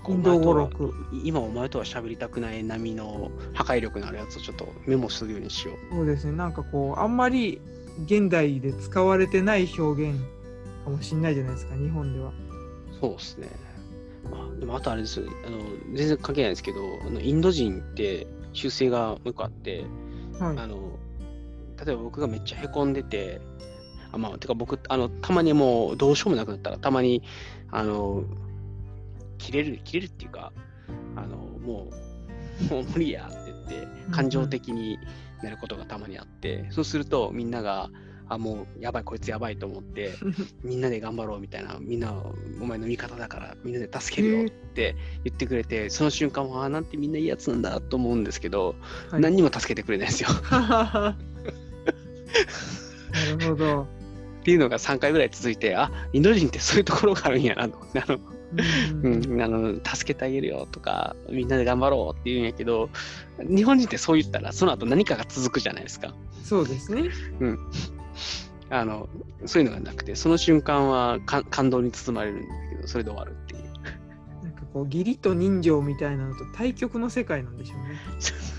[0.08, 0.84] インド語お前と録。
[0.86, 0.92] は
[1.22, 5.94] 今お前とは喋りたくない波の破壊力のあるやつをちょっとメモするようにしよう。
[5.94, 6.32] そうですね。
[6.32, 7.60] なんかこう、あんまり
[8.06, 10.20] 現代で使われてない表現
[10.84, 12.32] かもしれないじゃないですか、日本では。
[13.00, 13.48] そうですね。
[14.28, 15.58] まあ、でもあとあれですよあの
[15.94, 19.84] 全然関係ないんですけど、あのインド人って習性がもう一個あって、
[20.40, 20.58] はい。
[20.58, 20.98] あの
[21.84, 23.51] 例えば僕がめっちゃへこんでて、あ
[24.18, 27.22] まあ、てか僕、あのたまにもうどうしようもなくなったら、たまに、
[27.70, 28.24] あの、
[29.38, 30.52] 切れる、切れるっていうか、
[31.16, 31.88] あの、も
[32.70, 34.98] う、もう無理やって言って、感情的に
[35.42, 37.90] なることがたまにあって、そうするとみんなが、
[38.28, 40.14] あ、もうやばい、こいつやばいと思って、
[40.62, 42.14] みんなで頑張ろうみたいな、みんな
[42.60, 48.76] お前の味方だから、みんなで助けるよって言ってくれて、その瞬間は、あなんてみんないいやつなんだと思うんですけど、
[49.10, 50.28] はい何にも助けてくれないんですよ。
[53.12, 53.86] なるほど。
[54.42, 58.18] っていうのが3回ぐらい続いて、あインド人ってそういうところがあるんやなと思って、あの
[59.04, 62.90] うんうん、あの助けてあげるよとか、みんなで頑張ろうって言うんやけど、
[63.38, 66.12] 日本人ってそう言ったら、その後何かが続くじゃないですか。
[66.42, 67.04] そうですね。
[68.68, 69.08] あの
[69.44, 73.62] そういうのがなくて、その瞬間はか感動に包まれるんだけど、それで終わるっていう。
[74.42, 78.00] なんかこう、義理と人情みたいなのと対極の世界なんでしょうね。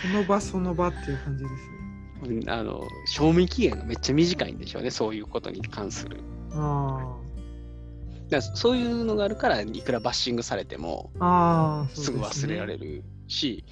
[0.00, 1.79] その場その場っていう感じですね。
[2.46, 6.18] あの賞味期限がめっちゃ短いんでしょうね、そういうことに関する。
[6.52, 7.16] あ
[8.28, 11.10] だそういうのがあるから、いくらバッシングされても、
[11.94, 12.84] すぐ忘れられる。
[12.96, 13.64] るし、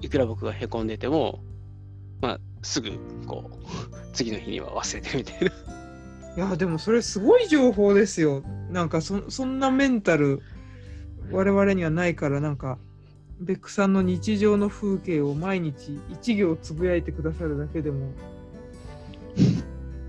[0.00, 1.42] いくら僕がへこんでても、
[2.20, 2.92] まあ、すぐ
[3.26, 6.46] こう次の日には忘れてるみたいな。
[6.46, 8.42] いや、でもそれすごい情報ですよ。
[8.70, 10.42] なんかそそんなメンタル、
[11.30, 12.78] 我々にはないから、なんか、
[13.44, 18.10] ベックさんの日常の風景を毎日一行つぶやいてくださるだけでも、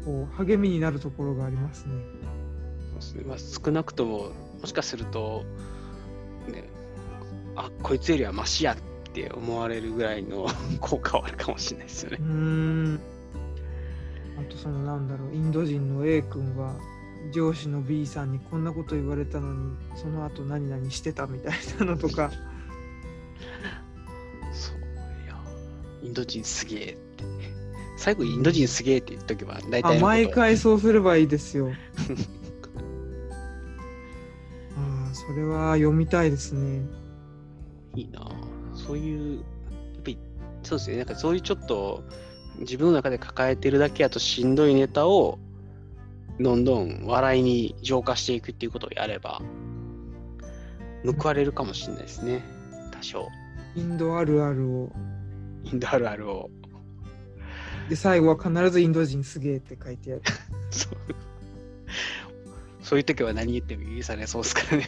[0.06, 1.92] こう励みになるところがありますね。
[2.92, 4.30] そうですねまあ、少なくとも、
[4.62, 5.44] もしかすると、
[6.48, 6.64] ね、
[7.58, 8.78] あこいつよりはマシやっ
[9.12, 10.48] て思われるぐらいの
[10.80, 12.24] 効果はあるかもしれないですよねう。
[12.24, 13.00] ーん。
[14.40, 16.74] あとそのなんだろう、インド人の A 君は
[17.34, 22.32] 上司の B さんにこんなこと言われたのに、その後何々してたみたいなのとか、
[26.06, 27.24] インド人すげえって。
[27.98, 31.72] 最後、インド人すげえって言っとけば、大体のあ毎回そうすればいいですよ。
[34.78, 36.82] ああ、それは読みたいですね。
[37.96, 38.32] いいなあ
[38.76, 39.44] そういう、やっ
[40.04, 40.20] ぱり、
[40.62, 42.04] そうですね、なんかそういうちょっと、
[42.60, 45.40] 自分の中で抱えてるだけやとしんどいネタを、
[46.40, 49.42] どんどん笑いに浄化していくっていうことをやれば、
[51.04, 52.44] 報われるかもしれないですね。
[52.92, 53.28] 多少。
[53.76, 54.92] インドあるあるを。
[55.66, 56.50] インドあるあるを。
[57.90, 60.22] で、最後は必ずインド人すげえって書いてある。
[60.72, 60.98] そう
[62.82, 64.88] そういう時は何言っても許されそうですからね。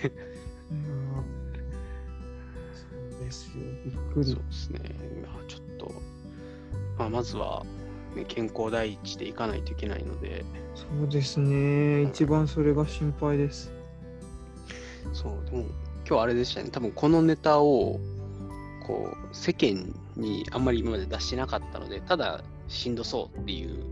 [2.73, 3.63] そうですよ。
[3.85, 4.35] びっくりそう。
[4.35, 4.79] ですね。
[5.23, 5.91] まあ、ちょっと、
[6.99, 7.65] まあ、まずは、
[8.15, 12.03] ね、健康第一でいかないといけないので、そうですね。
[12.03, 13.71] 一番それが心配です。
[15.13, 15.65] そう、でも
[16.07, 17.99] 今日あれでしたね、多分このネタを、
[18.85, 23.85] こう、世間にあんまり今まで出してなかったので、ただしんどそうっていう、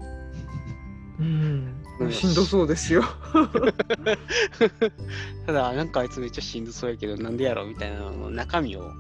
[1.20, 2.06] うんう。
[2.06, 3.04] んしんどそうですよ。
[5.46, 8.92] ただなんかあいつめっちゃしんどそうやけど、なんでやろうみたいなのの中身を、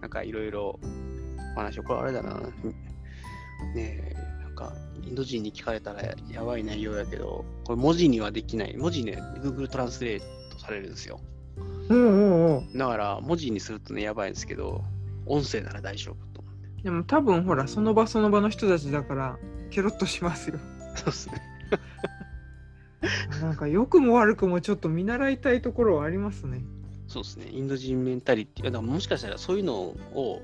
[0.00, 0.78] なんかいろいろ
[1.56, 2.52] お話を、これあれだな、ね
[3.76, 11.20] え、なんかインド人に聞かれたらやばい内容やけど、これ文字にはできない、文字ね、Google トランスレートされるんですよ。
[11.88, 12.78] うんうんうん。
[12.78, 14.82] だから文字にするとね、やばいんですけど、
[15.26, 16.33] 音声なら大丈夫。
[16.84, 19.38] でも多分ほら、その場その場の人たちだから、
[19.70, 20.58] ケロッとしますよ。
[20.94, 21.42] そうですね。
[23.40, 26.62] なんか良くも悪くもちょっと見習いたいところはありますね。
[27.08, 30.42] そうですね、インド人メンタリティ、だからもしかしたらそういうのを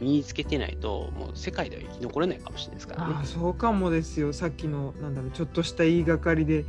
[0.00, 3.14] 身につけてないと、もう世界では生き残れないかもしれないですからね。
[3.16, 6.64] ああそうかもですよさっきのなんだろうちょっとした言いがかりで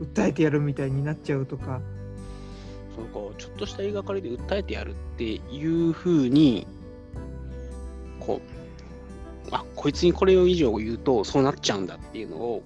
[0.00, 1.80] 訴えてやるみたいになっちゃうとか
[2.94, 6.66] そうこうちょっとした言いがかりで訴えてやるっていうふうに、
[8.20, 8.55] こう、
[9.52, 12.62] あこいつにこれ以上言うとそうなっちゃうんだっていうのを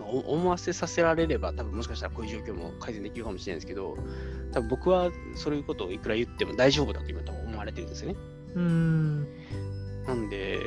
[0.00, 3.96] お思わせさせられれば、多分もしかしたらこういう状況も改善できるかもしれないですけど、
[4.52, 8.16] 多分僕はそういうことをいくら言っても大丈夫だと今多分思われてるんですよね。
[8.54, 9.26] うーん
[10.06, 10.60] なんで、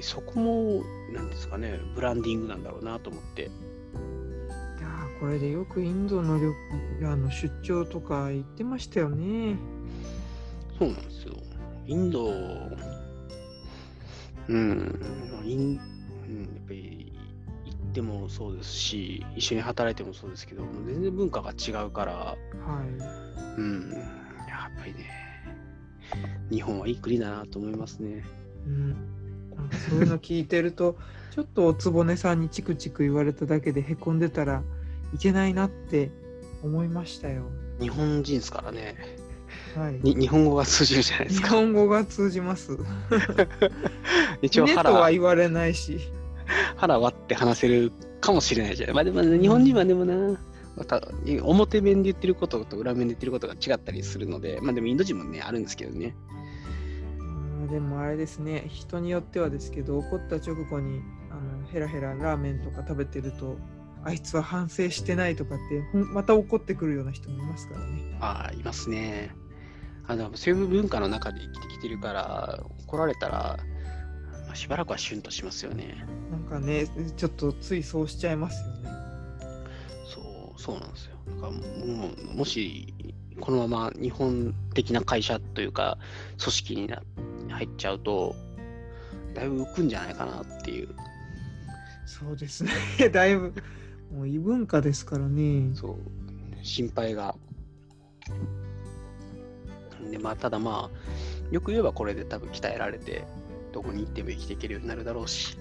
[0.00, 0.82] そこも、
[1.12, 3.42] なんですかね、ブランディングなんだろうなと思って。
[3.42, 6.54] いやーこれでよくインドの旅
[7.06, 9.58] あの出張とか行ってましたよね。
[10.78, 11.34] そうなんですよ。
[11.86, 12.32] インド、
[14.48, 15.00] うん、
[15.44, 15.80] イン、
[16.28, 17.12] うん、やっぱり
[17.64, 23.58] 行ってもそうですし、一緒に働いてもそうですけど、もう全然文化が違うから、はい。
[23.58, 23.90] うん、
[24.48, 25.10] やっぱりね、
[26.50, 28.24] 日本はいい国だなと思いますね。
[28.66, 28.96] うん、
[29.88, 30.96] そういうの聞いてると
[31.30, 34.62] ちょっとおつぼねさんにチクチク言われただけでへこんでたら
[35.14, 36.10] いけないなって
[36.62, 37.44] 思いましたよ。
[37.80, 38.96] 日本人ですからね、
[39.76, 40.00] はい。
[40.02, 41.50] に日本語が通じるじゃないで日すか。
[41.50, 42.78] 本語が通じます。
[44.42, 45.98] 一応腹、は言われないし。
[46.76, 48.94] 腹割って話せるかもしれないじゃない。
[48.94, 50.38] まあでもね、日本人はでもな、
[50.76, 51.02] また
[51.42, 56.14] 表面で言ってることと裏面で言ってることが違ったりするので、まあでもインド人もね、あるんですけどね。
[57.20, 63.56] うんでもあれですね人によってはですけど怒った直後にあのヘラヘララーメンとか食べてると
[64.04, 68.16] あいつは反省してないとかってまた怒ってくるような人もいますからね。
[68.20, 69.34] ああ、いますね。
[70.08, 73.58] あのそういう文化の中で生きてきてるから、怒られたら、
[74.46, 76.04] まあ、しばらくはシュンとしますよね。
[76.30, 76.86] なんかね
[77.16, 78.90] ちょっとついそうしちゃいますよね。
[80.04, 81.16] そう、そうなんですよ。
[81.26, 82.94] だからもうもし、
[83.40, 85.98] このまま日本的な会社というか、
[86.38, 87.02] 組織にな
[87.48, 88.34] 入っちゃうと、
[89.34, 90.88] だいぶ浮くんじゃないかなっていう。
[92.06, 92.70] そうですね
[93.12, 93.52] だいぶ
[94.12, 95.74] もう異文化ですからね。
[95.74, 97.34] そう、心配が。
[100.10, 103.24] で、まあ、ただまあ、よく言えばこれで多分鍛えられて、
[103.72, 105.58] どこに行っても生きていけるようになるだろうし。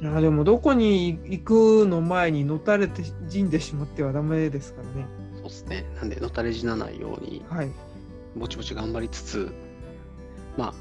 [0.00, 5.06] いやでもどこに行くの前にのたれて死んでしまってはダメですからね。
[5.36, 5.86] そうですね。
[5.96, 7.70] なんで、のたれ死なないように、はい。
[8.36, 9.52] ぼちぼち頑張りつつ、
[10.56, 10.74] まあ、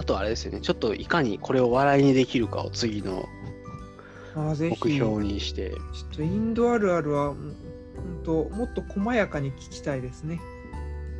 [0.00, 3.28] あとあれですよね、ちょっといかにこれを笑いにできるかを次の
[4.34, 5.78] 目標にして、ちょ
[6.12, 7.54] っとインドあるあるは、本
[8.24, 10.40] 当もっと細やかに聞きたいですね。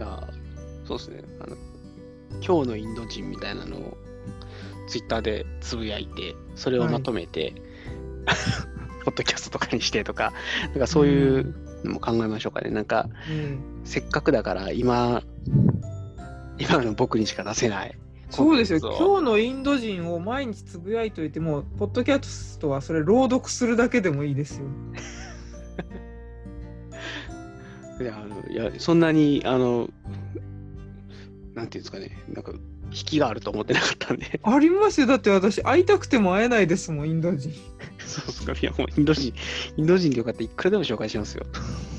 [0.00, 0.28] あ
[0.98, 1.56] そうですねあの、
[2.44, 3.96] 今日のインド人みたいなのを
[4.88, 7.54] ツイッターでつぶやいて、それをまとめて、
[9.04, 10.32] ポッドキャストとかにしてとか、
[10.70, 12.70] なんかそういうのも考えましょうかね。
[12.70, 15.22] なんか、ええせっかくだから今、
[16.58, 17.96] 今の僕にしか出せない。
[18.30, 18.78] そうですよ。
[18.80, 24.66] 今日のインド人を毎日つぶやいといても、ポッドキャストはそれ朗読するだけでもいいですよ。
[28.00, 29.88] いや、あのいやそんなに、あの、
[31.60, 32.52] なんていうんですかね、なんか、
[32.90, 35.06] 引きがあると思ってなかったんで、ありますよ。
[35.06, 37.52] だって私、会いたくても会えないですもん、インド人。
[37.98, 39.32] そうっすか、いや、もうインド人、
[39.76, 41.44] インド人でよかったらいくらでも紹介しますよ。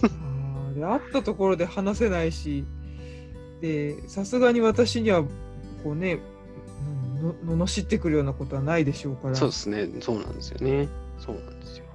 [0.03, 2.65] あーで会ったところで話せないし、
[3.61, 5.23] で、さすがに私には、
[5.83, 6.19] こうね、
[7.45, 9.35] のの罵ってくるようなことはないでしょうから。
[9.35, 10.89] そうですね、そうなんですよね。
[11.19, 11.85] そうなんですよ。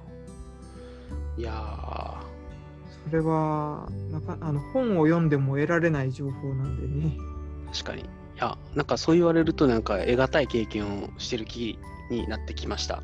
[1.37, 7.17] いやー、それはなかあの本を読んでも得られない情報なんでね。
[7.71, 8.01] 確かに。
[8.01, 8.05] い
[8.37, 13.01] や、なんかそう言われると、なんか得難い経験をしてる気になってきました。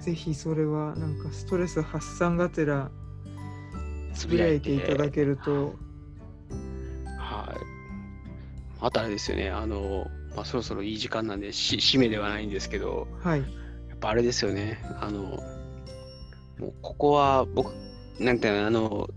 [0.00, 2.90] ぜひそれはなんかストレス発散がてら
[4.14, 5.78] つつぶやいていただけると。
[7.18, 7.56] はい。
[8.80, 13.40] あとあれですよね、あの、まあ、そろそろいい時間なんで、し締めではないんですけど、はい。
[13.40, 13.46] や
[13.94, 15.22] っぱあれですよね、あの、
[16.58, 17.72] もうここは僕、
[18.20, 19.08] なんていうの、あの、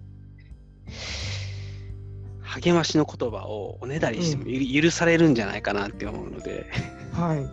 [2.50, 6.66] 励ましの言葉をおねだりしてもゆ許されるんじゃないかなって思うので、
[7.14, 7.48] はい。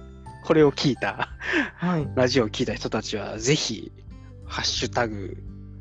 [0.44, 1.28] これを聞いた、
[1.76, 2.08] はい。
[2.14, 3.92] ラジオを聞いた人たちは、ぜひ、
[4.46, 5.36] ハッシュタグ、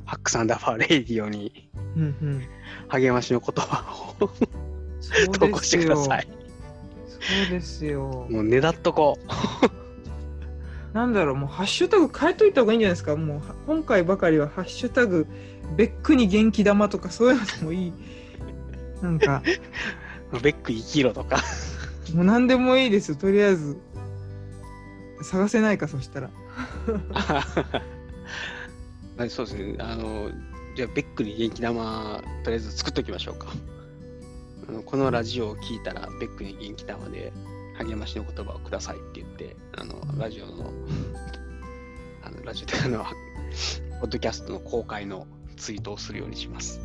[0.06, 2.44] ハックサンダーバーレイディオにうんうん。
[2.90, 3.86] 励ましの言葉
[4.20, 4.28] を
[5.32, 5.78] 投稿して。
[5.78, 6.28] ください。
[7.08, 8.28] そうですよ。
[8.30, 9.18] もうねだっとこ
[10.92, 10.96] う。
[10.96, 13.16] なんだろう、もうハッシュタグ変えといた方がいいんじゃないですか。
[13.16, 15.28] もうは今回ばかりはハッシュタグ、
[15.78, 17.94] ベックに元気玉とかそういうのでもいい。
[19.06, 19.44] なんか、
[20.42, 21.38] ベック生きろとか。
[22.14, 23.16] もう何でもいいですよ。
[23.16, 23.78] とりあえず、
[25.22, 26.32] 探せないか、そしたら。
[29.18, 29.76] はい、そうですね。
[29.80, 30.32] あの、
[30.76, 33.48] じゃあ、ベックに元気玉、とりあえず作っときましょうか。
[34.68, 37.32] あのこのラジオを聞いたら、ベックに元気玉で
[37.78, 40.74] 励ましの言葉をくださいって言って、あの、ラジオの、
[42.24, 43.06] あのラジオで、あの、
[44.02, 46.82] ポッドキャストの公開のツイートをするようにします。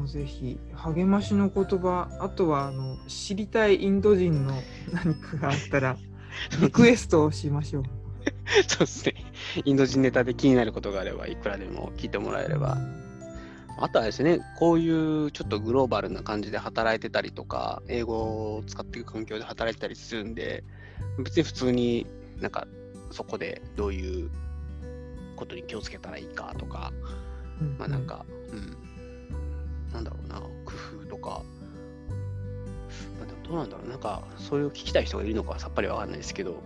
[0.00, 4.54] あもうぜひ励ましの言葉あとはあの知りたいインド人の
[4.92, 5.96] 何かがあったら
[6.60, 7.84] リクエストをしましょう。
[8.66, 9.14] そうですね。
[9.64, 12.78] インド人ネタで気になることがあれば、いくらでも聞いてもらえれば。
[13.78, 20.62] あとはですね、こういうちょっとグローバルな感じで働いてたりとか、英語を使っていく環境で働いてたりするんで、
[21.18, 22.06] 別に普通に
[22.40, 22.66] なんか
[23.10, 24.30] そこでどういう
[25.36, 26.92] ことに気をつけたらいいかとか、
[27.60, 28.76] うんまあなんか、うん、
[29.92, 30.72] なんだろうな、工
[31.02, 31.42] 夫とか、
[33.18, 36.62] まあでもどうなんだろう、なんかそういう聞きたい人がいるのかはさっぱりわかんないですけど、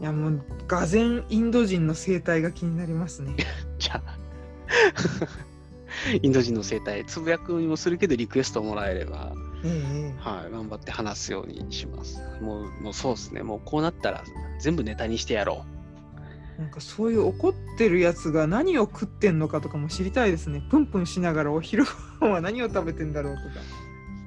[0.00, 3.36] いやもうがぜんインド人の生態が気になりますね。
[3.78, 4.18] じゃあ、
[6.22, 9.32] インド人の生態、つぶやくにもするけど、リクエストもらえれば、
[9.64, 12.20] えええはい、頑張って話すようにします。
[12.40, 14.22] もう、もうそうですね、もうこうなったら
[14.60, 15.75] 全部ネタにしてやろえ
[16.58, 20.62] なんかそういう怒ってるやつが何を食ってんのかとかも知りたいですね。
[20.70, 21.84] プンプンしながらお昼
[22.20, 23.48] ご飯は何を食べてんだろうとか。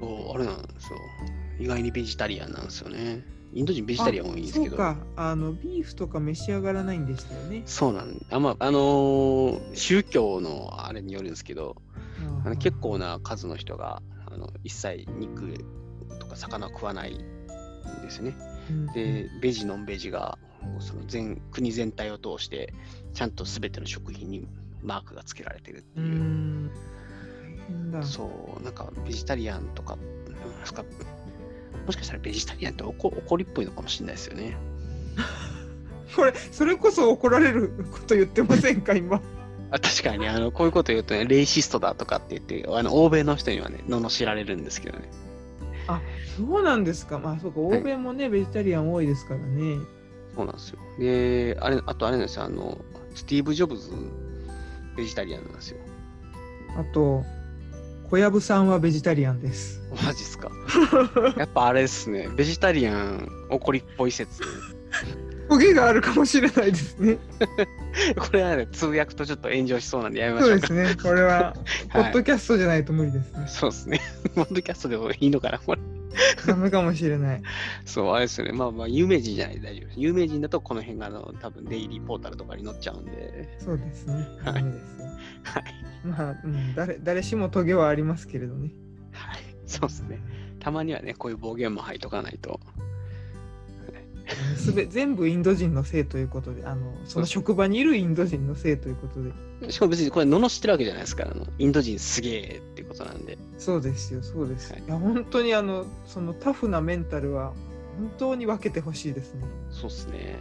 [0.00, 0.04] う。
[0.04, 0.98] そう、あれなんですよ。
[1.58, 3.24] 意外にベジタリアンなんですよね。
[3.52, 4.64] インド人ベジタリアン多いんですけど。
[4.66, 7.62] そうかあのビーフとか召し上がらないんでしたよね。
[7.66, 11.76] そうなんあ、まあ、あのー宗教のあれによるんですけど、
[12.44, 15.64] あの結構な数の人があの一切肉
[16.20, 18.36] とか魚を食わないんですね。
[18.70, 20.38] うんで、ベジ、ノンベジが
[20.78, 22.72] その全国全体を通して、
[23.14, 24.46] ちゃんと全ての食品に
[24.82, 26.70] マークがつけられてるってういう。
[28.02, 29.96] そう、なんかベジタリアンとか、
[30.72, 30.84] か
[31.86, 34.56] もしかしたらベジタリアンって怒怒りっぽいのかもしれないですよね。
[36.16, 39.20] これそれこそ怒られること言ってませんか今？
[39.70, 45.08] あ確かにあのこういうこと言うとね、レイシストだとかって言って、あの欧米の人にはね、罵られるんですけどね。
[46.36, 47.18] そうなんですか。
[47.18, 49.78] まあそうか欧米もね、ベジタリアン多いですからね。
[50.40, 50.78] そうなんですよ。
[50.98, 52.78] で、あれ、あとあれなんですよ、あの、
[53.14, 53.90] スティーブ・ジョブズ、
[54.96, 55.78] ベジタリアンなんですよ。
[56.78, 57.24] あと
[58.10, 59.80] 小籔さんはベジタリアンです。
[60.04, 60.50] マジっすか？
[61.36, 64.40] やっぱあれですね、ベジタリアン怒りっぽい説。
[65.48, 67.18] トゲがあるかもしれないですね。
[68.16, 70.66] これはね、通訳とちょっと炎上しそうなんでやめましょうか。
[70.68, 71.02] そうですね。
[71.02, 71.54] これは
[71.92, 73.44] ポ はいッドキャストじゃないと無理ですね。
[73.48, 74.00] そうですね。
[74.36, 75.80] ポッドキャストでもいいのかな、これ。
[76.46, 77.42] ダメかもしれない。
[77.84, 78.52] そう、あれですよね。
[78.52, 80.00] まあまあ、有名人じゃないと大丈夫です。
[80.00, 83.56] 有名人だとこの辺があの多分デイリーポータルとかに載っちゃうんで。
[83.58, 84.26] そうですね。
[84.44, 85.06] ダメですよ。
[85.44, 85.64] はい。
[86.04, 88.70] まあ、うん、誰誰しもトゲはありますけれどね。
[89.12, 89.40] はい。
[89.66, 90.18] そうですね。
[90.58, 92.60] たまにはね、こういう暴言も吐いとかないと。
[94.56, 99.72] すべ全部インド人のせいということで、あのその職場にいるインド人のせいということで。
[99.72, 103.38] しかも別にこれ、罵ってるわけじゃないですから、インド人すげえっていうことなんで。
[103.58, 104.72] そうですよ、そうです。
[104.72, 107.52] はいい、や、本当にあのそのタフなメンタルは
[107.96, 109.44] 本当に分けてほしいですね。
[109.70, 110.36] そうですね。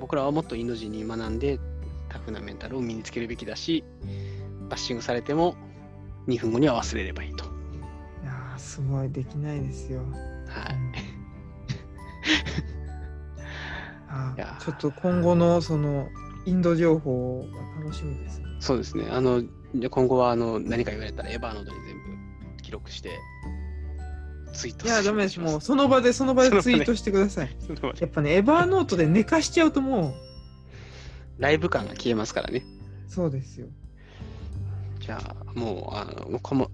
[0.00, 1.60] 僕らはもっとインド人に学んで、
[2.08, 3.84] タフなメンタルを身につけるべきだし、
[4.68, 5.54] バッシングされても
[6.28, 7.44] 2分後には忘れればいいと。
[7.44, 7.48] い
[8.24, 10.00] やー、すごい、できないですよ。
[10.00, 10.74] はい。
[10.74, 11.26] うん
[14.60, 16.08] ちょっと今後のその
[16.44, 18.46] インド情報が楽しみですね。
[18.60, 19.06] そうですね。
[19.10, 19.42] あの、
[19.90, 21.94] 今後はあの何か言われたらエヴァーノートに全
[22.56, 23.10] 部記録して、
[24.52, 25.40] ツイートいや、ダメです。
[25.40, 27.56] もうその場でその場ででツイートしてください。
[28.00, 30.14] やっぱね、エバーノートで寝かしちゃうとも
[31.38, 32.64] ライブ感が消えますからね。
[33.08, 33.66] う、そうですよ。
[35.00, 36.70] じゃあ、もう、あの、この、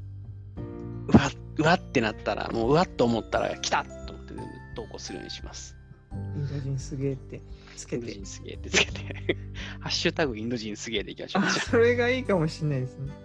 [1.09, 4.34] うわ、うわってなったら、もううわっと思ったら、来たと思って
[4.74, 5.76] 投稿するようにします。
[6.36, 7.40] インド人すげえって
[7.76, 8.26] つけてインド人。
[8.26, 9.36] すげえってつけて、
[9.80, 11.42] ハッシュタグインド人すげえでいきましょう。
[11.44, 13.12] あ、それがいいかもしれないですね。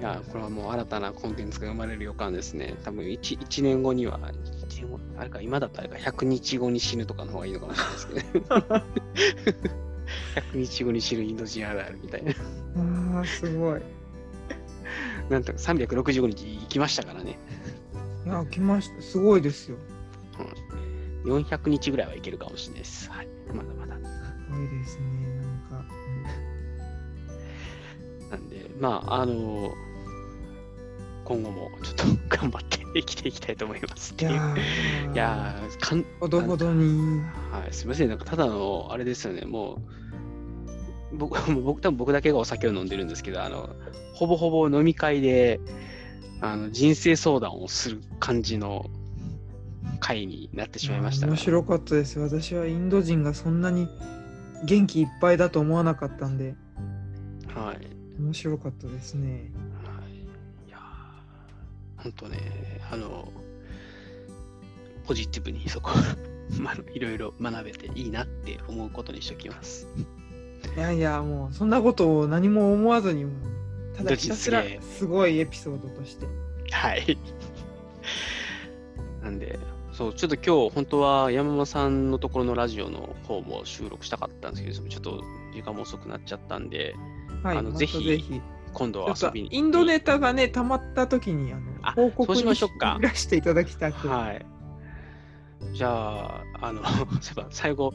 [0.00, 2.76] いや、これはもう新たなコンテンツが生まれる予感ですね。
[2.84, 4.32] 多分 1, 1年後には、
[4.68, 8.84] 一年後あれか、今だとあれか、100日後に死ぬとかの方がいいのかもしれないですけど、ね、
[10.54, 12.32] 100日後に死ぬインド人あるあるみたいな。
[13.16, 13.82] ああ、すごい。
[15.30, 17.36] なんとか365日生きましたからね。
[18.24, 19.02] いや、来ました。
[19.02, 19.76] すごいですよ。
[21.28, 23.10] 400日ぐらいはいけるかもしれないです。
[23.10, 23.28] はい。
[23.52, 23.96] まだまだ。
[23.96, 24.02] す
[24.50, 25.04] ごいですね。
[25.70, 25.84] なんか。
[28.30, 29.72] なんで、まあ、あの
[31.24, 34.30] 今後もちょっと頑張って生きていきたいと思いますっていう。
[34.32, 37.20] うんいやーいやーかん、ほどほどに。
[37.52, 39.78] はい、すみません、なんかただの、あれですよね、も
[41.12, 43.70] う、僕、 僕多分僕だけがお酒を飲んでるんですけど、あの、
[44.14, 45.60] ほぼほぼ飲み会で、
[46.40, 48.86] あの、人生相談をする感じの
[50.00, 52.18] 会になってしまいましたが面白かったです。
[52.18, 53.88] 私はインド人がそんなに
[54.64, 56.54] 元気いっぱいだと思わなかったんで
[57.54, 58.20] はい。
[58.20, 59.50] 面白かったですね。
[59.84, 62.38] はい、いやー、本当ね、
[62.90, 63.28] あの、
[65.06, 65.90] ポジティブにそこ、
[66.60, 69.86] まあ、いろいろ学べていいなって思うことにしておきます。
[70.76, 73.26] いやいやもうそんなことを何も思わずに
[73.96, 76.26] ただひたすらすごいエピソードとして。
[76.70, 77.18] はい。
[79.22, 79.58] なんで、
[79.98, 86.94] そう、ちょっと今日、本当は山間さんのところのラジオの方も収録したかったんですけど、ちょっと時間も遅くなっちゃったんで、
[87.42, 88.40] はい、あのぜひぜひ。
[88.74, 89.48] 今度は遊びに。
[89.50, 94.06] インドネタがね、たまった時にあのあ報告そうしまにしょうかいらしていただきたく。
[94.06, 94.46] はい。
[95.72, 96.84] じゃあ、あの、
[97.20, 97.92] そういえば最後、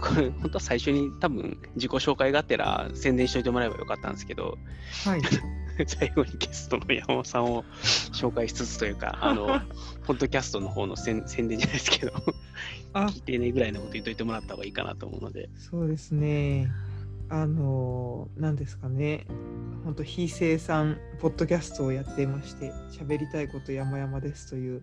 [0.00, 4.58] これ、本当は最初に多分自己紹介がてら宣伝しといてもらえばよかったんですけど、
[5.04, 5.20] はい。
[5.86, 7.64] 最後にゲストの山本さんを
[8.12, 9.46] 紹介しつつというか、 あの、
[10.06, 12.12] ポッドキャストの方の宣宣伝じゃないですけど、
[12.92, 16.70] あ聞いてねぐらいのこと言っといてもらった方がいいかなと思うので、そうですね。
[17.28, 19.26] あのー、なんですかね。
[19.84, 24.82] 本当非生産ポッドキャストをやっていまして、喋りたいこと山々ですという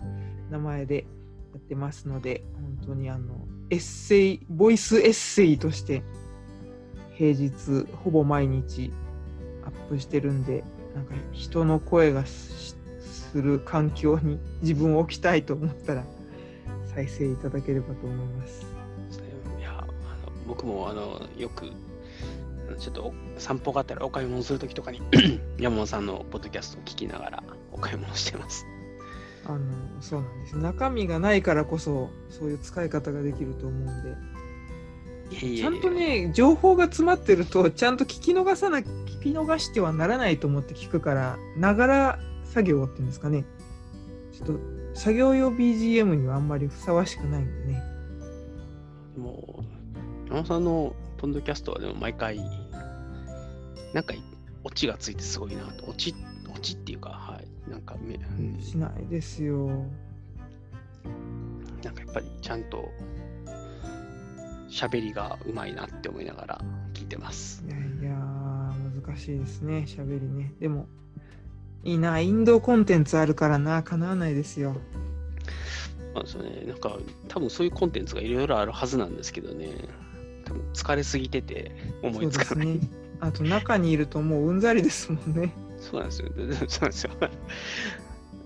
[0.50, 1.06] 名前で
[1.54, 6.04] やってますので、本当にあの、エッセイ、ボイスエッセイとして、
[7.16, 8.91] 平日ほぼ毎日
[9.66, 10.64] アップしてるんで、
[10.96, 12.54] なんか人の声がし
[13.34, 16.04] する環境に自分を置きたいと思ったら、
[16.94, 18.66] 再生いただければと思います。
[19.58, 19.88] いや、あの
[20.48, 21.66] 僕もあのよく、
[22.78, 25.02] ちょっとお散歩がてらお買い物するときとかに
[25.58, 28.66] 山本さんのポッドキャストを聞きながらお買い物してます。
[29.46, 29.60] あの
[30.00, 34.16] そうなんです中身がないからこそそういう使い方ができると思うんで
[35.34, 38.86] ちゃんとね情報が詰まってるとちゃんと聞き逃さな聞
[39.21, 43.45] き逃してはならないと思って聞くからながら作業っていうんですかね。
[44.31, 44.59] ちょっと
[44.93, 47.84] 作業用 BGM にはあんまりふさわしくないんでね。
[49.17, 52.39] もう、山本さんのポッドキャストはでも毎回、
[53.93, 54.13] なんか
[54.63, 55.89] オチがついてすごいなと。
[55.89, 56.15] オチ、
[56.53, 57.69] オチっていうか、はい。
[57.69, 58.61] なんかめ、うん。
[58.61, 59.67] しないですよ。
[61.84, 62.89] なんかやっぱりちゃんと
[64.74, 66.61] 喋りがうまいなって思いながら
[66.93, 67.63] 聞いてます。
[67.67, 68.15] いやいや
[69.05, 70.88] 難しいですね喋りねでも
[71.84, 74.76] いいなインドコンテンツあるからなかなわないですよ
[76.15, 76.63] そうですよね。
[76.65, 76.97] なんか
[77.28, 79.69] 多分そういうコンテンツがいろいろあるはずなんですけどね。
[80.45, 81.71] 多分疲れすぎてて
[82.01, 82.67] 思そういつかない。
[82.67, 82.80] ね
[83.19, 86.30] あと中にいるともううんざりですもんねそうなんですよ。
[86.36, 87.11] そうなんですよ。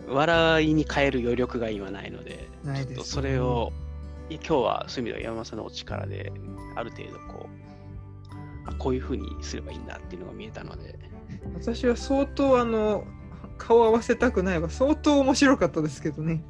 [0.10, 3.74] 笑いに変える余力が今ないので、ないでねちょっとそれを、
[4.36, 6.32] 今日はそういう意味では山本さんのお力で、
[6.76, 7.50] ある程度こ
[8.66, 11.00] う、あこういうふうにすればいいんだっていうのが見えたので、
[11.56, 13.06] 私は相当あの
[13.58, 16.44] 顔合わせたくないわ相当面白かったですけどね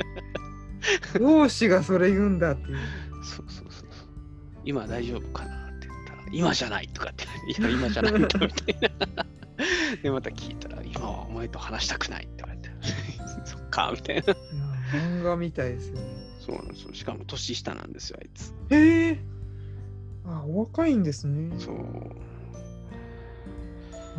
[1.18, 2.78] 容姿がそれ言うんだっていう
[3.22, 4.08] そうそうそうそう。
[4.64, 9.26] 今大丈夫かなって言ったら、今じゃないとかって、いや、今じゃないんだみたいな。
[10.02, 12.70] で、また聞いたら、今はお前と話したくないって言われて、
[13.44, 14.22] そっか、みたいな。
[14.92, 16.19] 漫画みたいですよね
[16.50, 16.92] そうなんですよ。
[16.94, 18.52] しかも年下なんですよ、あいつ。
[18.70, 19.20] へえ
[20.26, 21.74] あお若いんですねそう。
[21.76, 21.82] な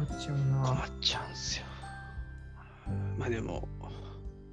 [0.05, 1.65] っちゃう困なっちゃうんすよ。
[3.17, 3.67] まあでも、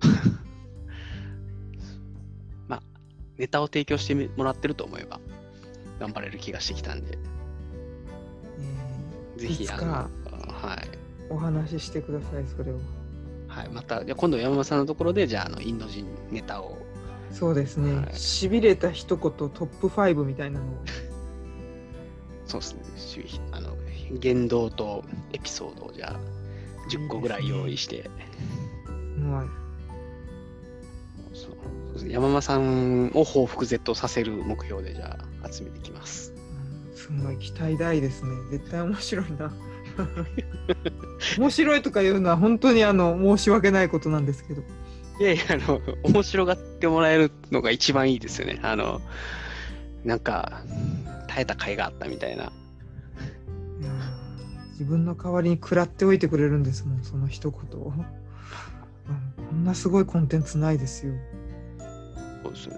[2.66, 2.82] まあ、
[3.36, 5.20] ネタを提供してみもらってると思えば、
[6.00, 7.16] 頑張れる気がしてきたんで、
[9.36, 10.08] えぜひ、あの、は
[10.74, 10.78] い。
[11.30, 12.80] ーお話ししてくださいそれを
[13.48, 16.78] はい、また、じゃあ今度山本さんのところで、じゃあ、あの、インド人ネタを、
[17.32, 18.16] そうですね、はい。
[18.16, 20.66] しびれた一言トップ5みたいなの。
[20.66, 20.68] を
[22.46, 23.76] そうですね、しあの、
[24.18, 26.20] 言動とエピソードを、じゃあ、
[26.90, 28.08] 10個ぐらい用意して、
[29.18, 29.50] もう
[31.34, 31.48] そ
[32.06, 36.32] う山間さんを報復 Z させる目標で、じゃあ、集めてきます。
[36.90, 36.96] うん。
[36.96, 38.30] すごい期待大ですね。
[38.50, 39.52] 絶対面白いな。
[41.38, 44.62] 面白いとか言うのは本当にあの申し訳ないことなんですけど。
[45.20, 48.60] いやいや、あの、面白がってもらえるのが一番いいですよね。
[48.62, 49.00] あの、
[50.04, 50.62] なんか、
[51.26, 52.52] 耐えた甲斐があったみたいな。
[54.72, 57.86] 自分の代わりに食らっておいてくれるんですもん、その一言を。
[57.86, 57.90] う
[59.42, 61.14] んこんなすごいコンテンツないですよ。
[62.44, 62.76] そうですね。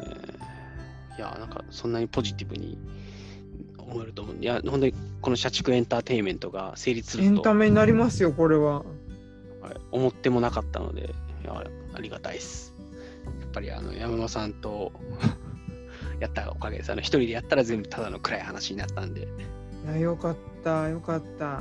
[1.18, 2.78] いや、なんか、そんなにポジティブに
[3.76, 4.36] 思えると思う。
[4.40, 8.78] いや、本当にこの社畜エンターテインメントが成立すエンるとタメになりますよ、これは。
[8.78, 8.84] はい
[9.92, 12.69] 思ってもなかったので、いや、ありがたいです。
[13.50, 14.92] やっぱり、あの、山間さんと
[16.20, 16.92] やったおかげです。
[16.92, 21.60] あの、一人でやったら全部ただの暗い話になったんで、いや、よかった、よかった。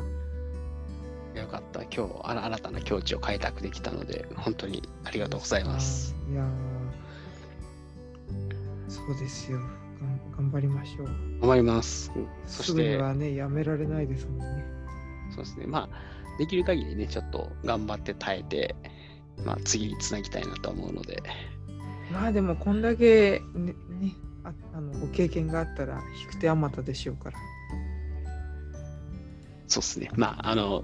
[1.40, 1.82] よかった。
[1.84, 6.16] 今日、あら新たな境地を開拓できたので、本当にありがとうございます。
[6.32, 6.50] いやー
[8.88, 9.60] そうですよ。
[10.38, 11.08] 頑張りましょう。
[11.42, 12.12] 頑張ります。
[12.46, 14.64] そすぐにして、はね、やめられないですもんね。
[15.32, 15.66] そうですね。
[15.66, 18.76] まあ、できる限りね、ちょっと頑張って耐えて、
[19.46, 21.22] まあ、次につなぎたいなと思うので、
[22.12, 27.38] まあでもこんだけねねああのご経験があったら引く手あまたでしょうから。
[29.68, 30.10] そうですね。
[30.16, 30.84] まあ、あの、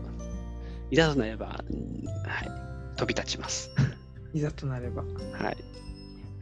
[0.91, 3.71] いざとなれば、うんはい、飛び立ちます。
[4.33, 5.03] いざとなれば。
[5.33, 5.57] はい。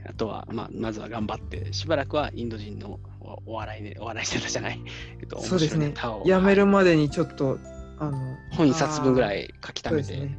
[0.05, 4.81] あとは、まあ、まずは頑張って、しばらくはインド人のおお笑いね、お笑いネタじゃない、
[5.21, 5.93] えっと、そうですね。
[6.25, 7.57] やめはいるまでにちょっと、
[7.99, 9.45] あの、本一冊分ぐらい。
[9.45, 10.37] い書き溜めて、ね。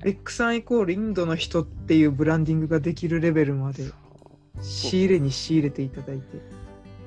[0.02, 0.04] い。
[0.04, 3.84] レックさんイコールインドの人っていうブランディングができるレベルまで
[4.62, 6.24] 仕入れに仕入れていただいて。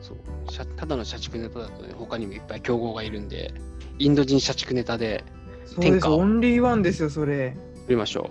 [0.02, 0.18] そう
[0.50, 3.54] 社ただの社畜ネタだとね、他にもいっぱい競合がいるんで、
[3.98, 5.24] インド人社畜ネタで
[5.66, 6.08] そうです。
[6.08, 7.46] オンリーワンですよ、それ。
[7.48, 7.54] や
[7.90, 8.30] りましょ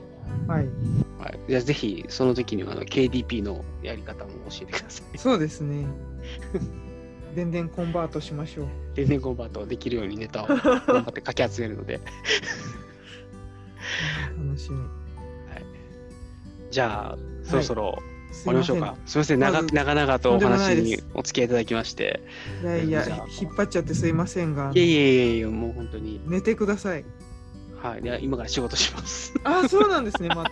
[0.49, 0.65] はい。
[0.65, 0.71] う。
[1.21, 5.19] はい、じゃあぜひ、その時にはあの KDP のやり方も教えてください。
[5.19, 5.87] そうですね。
[7.37, 8.67] 電電コンバートしましょう。
[8.95, 12.01] 天然コンバートできるようにネタを頑張ってかき集めるので、
[14.59, 14.79] 楽しみ。
[16.71, 17.99] じゃあ、そろそろ
[18.31, 18.97] す終わりましょうか。
[19.07, 22.21] すみません、長長々とお話にお付き合いいただきまして。
[22.63, 27.05] いやいや引っ張っちゃってすいませんがい、えいえいえいえ、もう本当に、寝てください。
[27.81, 29.33] はい、では今から仕事します。
[29.45, 30.29] ああ、そうなんですね。
[30.29, 30.47] まあ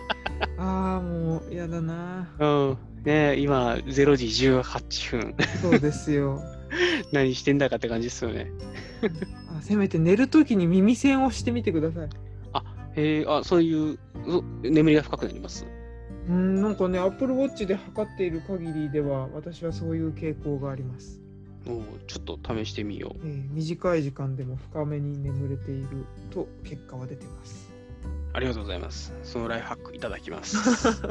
[0.97, 2.29] あー、もう、やだな。
[2.39, 2.77] うん。
[3.03, 5.35] ね今、0時18分。
[5.61, 6.41] そうですよ。
[7.11, 8.51] 何してんだかって感じですよね。
[9.55, 12.09] あせめて寝るときに耳栓をしてみてください。
[12.97, 15.65] えー、あ、そういう、そ眠りが深くなります。
[16.27, 21.21] うん、なんかね、Apple Watch で測っている限りでは、私はそういう傾向があります。
[21.65, 23.19] もうちょっと試してみよう。
[23.25, 25.87] えー短い時間でも深めに眠れている
[26.31, 27.69] と結果は出てます。
[28.33, 29.13] ありがとうございます。
[29.23, 30.57] そのライフハックいただきます。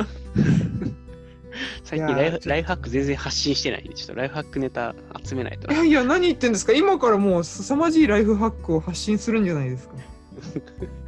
[1.85, 5.75] 最近ライフライフハック全然発信してないんで、ちょっとライフハックネタ集めないとな。
[5.75, 6.73] いやいや、何言ってんですか？
[6.73, 9.95] 今からもう凄まじいライフハックを発信するんじゃないですか。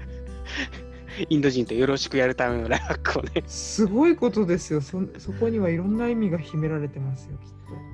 [1.28, 3.42] インド人とよろしくやるためのラックをね。
[3.46, 4.80] すごいことですよ。
[4.80, 7.48] そそこにはいろんな意味が秘められてますよ、きっ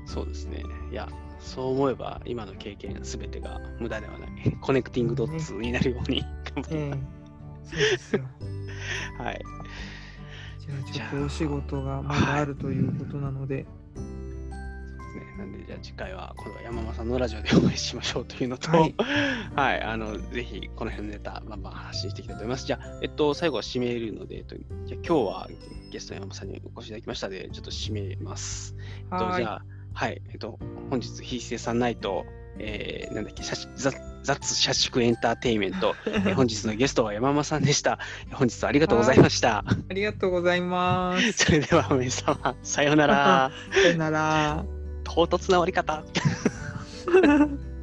[0.07, 0.13] と。
[0.13, 0.63] そうですね。
[0.91, 1.09] いや、
[1.41, 4.31] そう思えば今の経験すべてが無駄ではない。
[4.61, 6.23] コネクティングドッツになるように
[6.55, 7.25] 頑張りええ
[7.65, 8.23] そうですよ。
[8.23, 8.29] ま
[9.19, 9.23] す。
[9.23, 9.45] はい。
[10.59, 13.84] じゃあちょっとお仕事がまだあるということなので、そうですね。
[15.39, 18.95] なんで、じゃあ次回は今度は山間さんのラジオでお会いしましょうというのと、はい
[19.57, 22.67] はい、あの、ぜひこの辺のネタ、バンバン発信していきたいと思います。
[22.67, 25.49] じゃあ、えっと、最後は締めるので、えっと、じゃあ今日は
[25.91, 28.77] ゲストの山間さんにお越しいただきましたので、ちょっと締めます。
[29.13, 30.59] えっと、じゃあ、はい、えっと、
[30.91, 32.25] 本日、ひいせさんナイト、
[32.59, 37.99] えー、なんだっけ、社ザ雑社畜エンターテインメント、えー 本日のゲストは山間さんでした。
[38.33, 39.59] 本日はありがとうございました。
[39.59, 41.33] ありがとうございます。
[41.45, 43.51] それでは、皆様、さようなら。
[43.73, 44.84] さよなら。
[45.05, 46.03] 唐突な終わり方。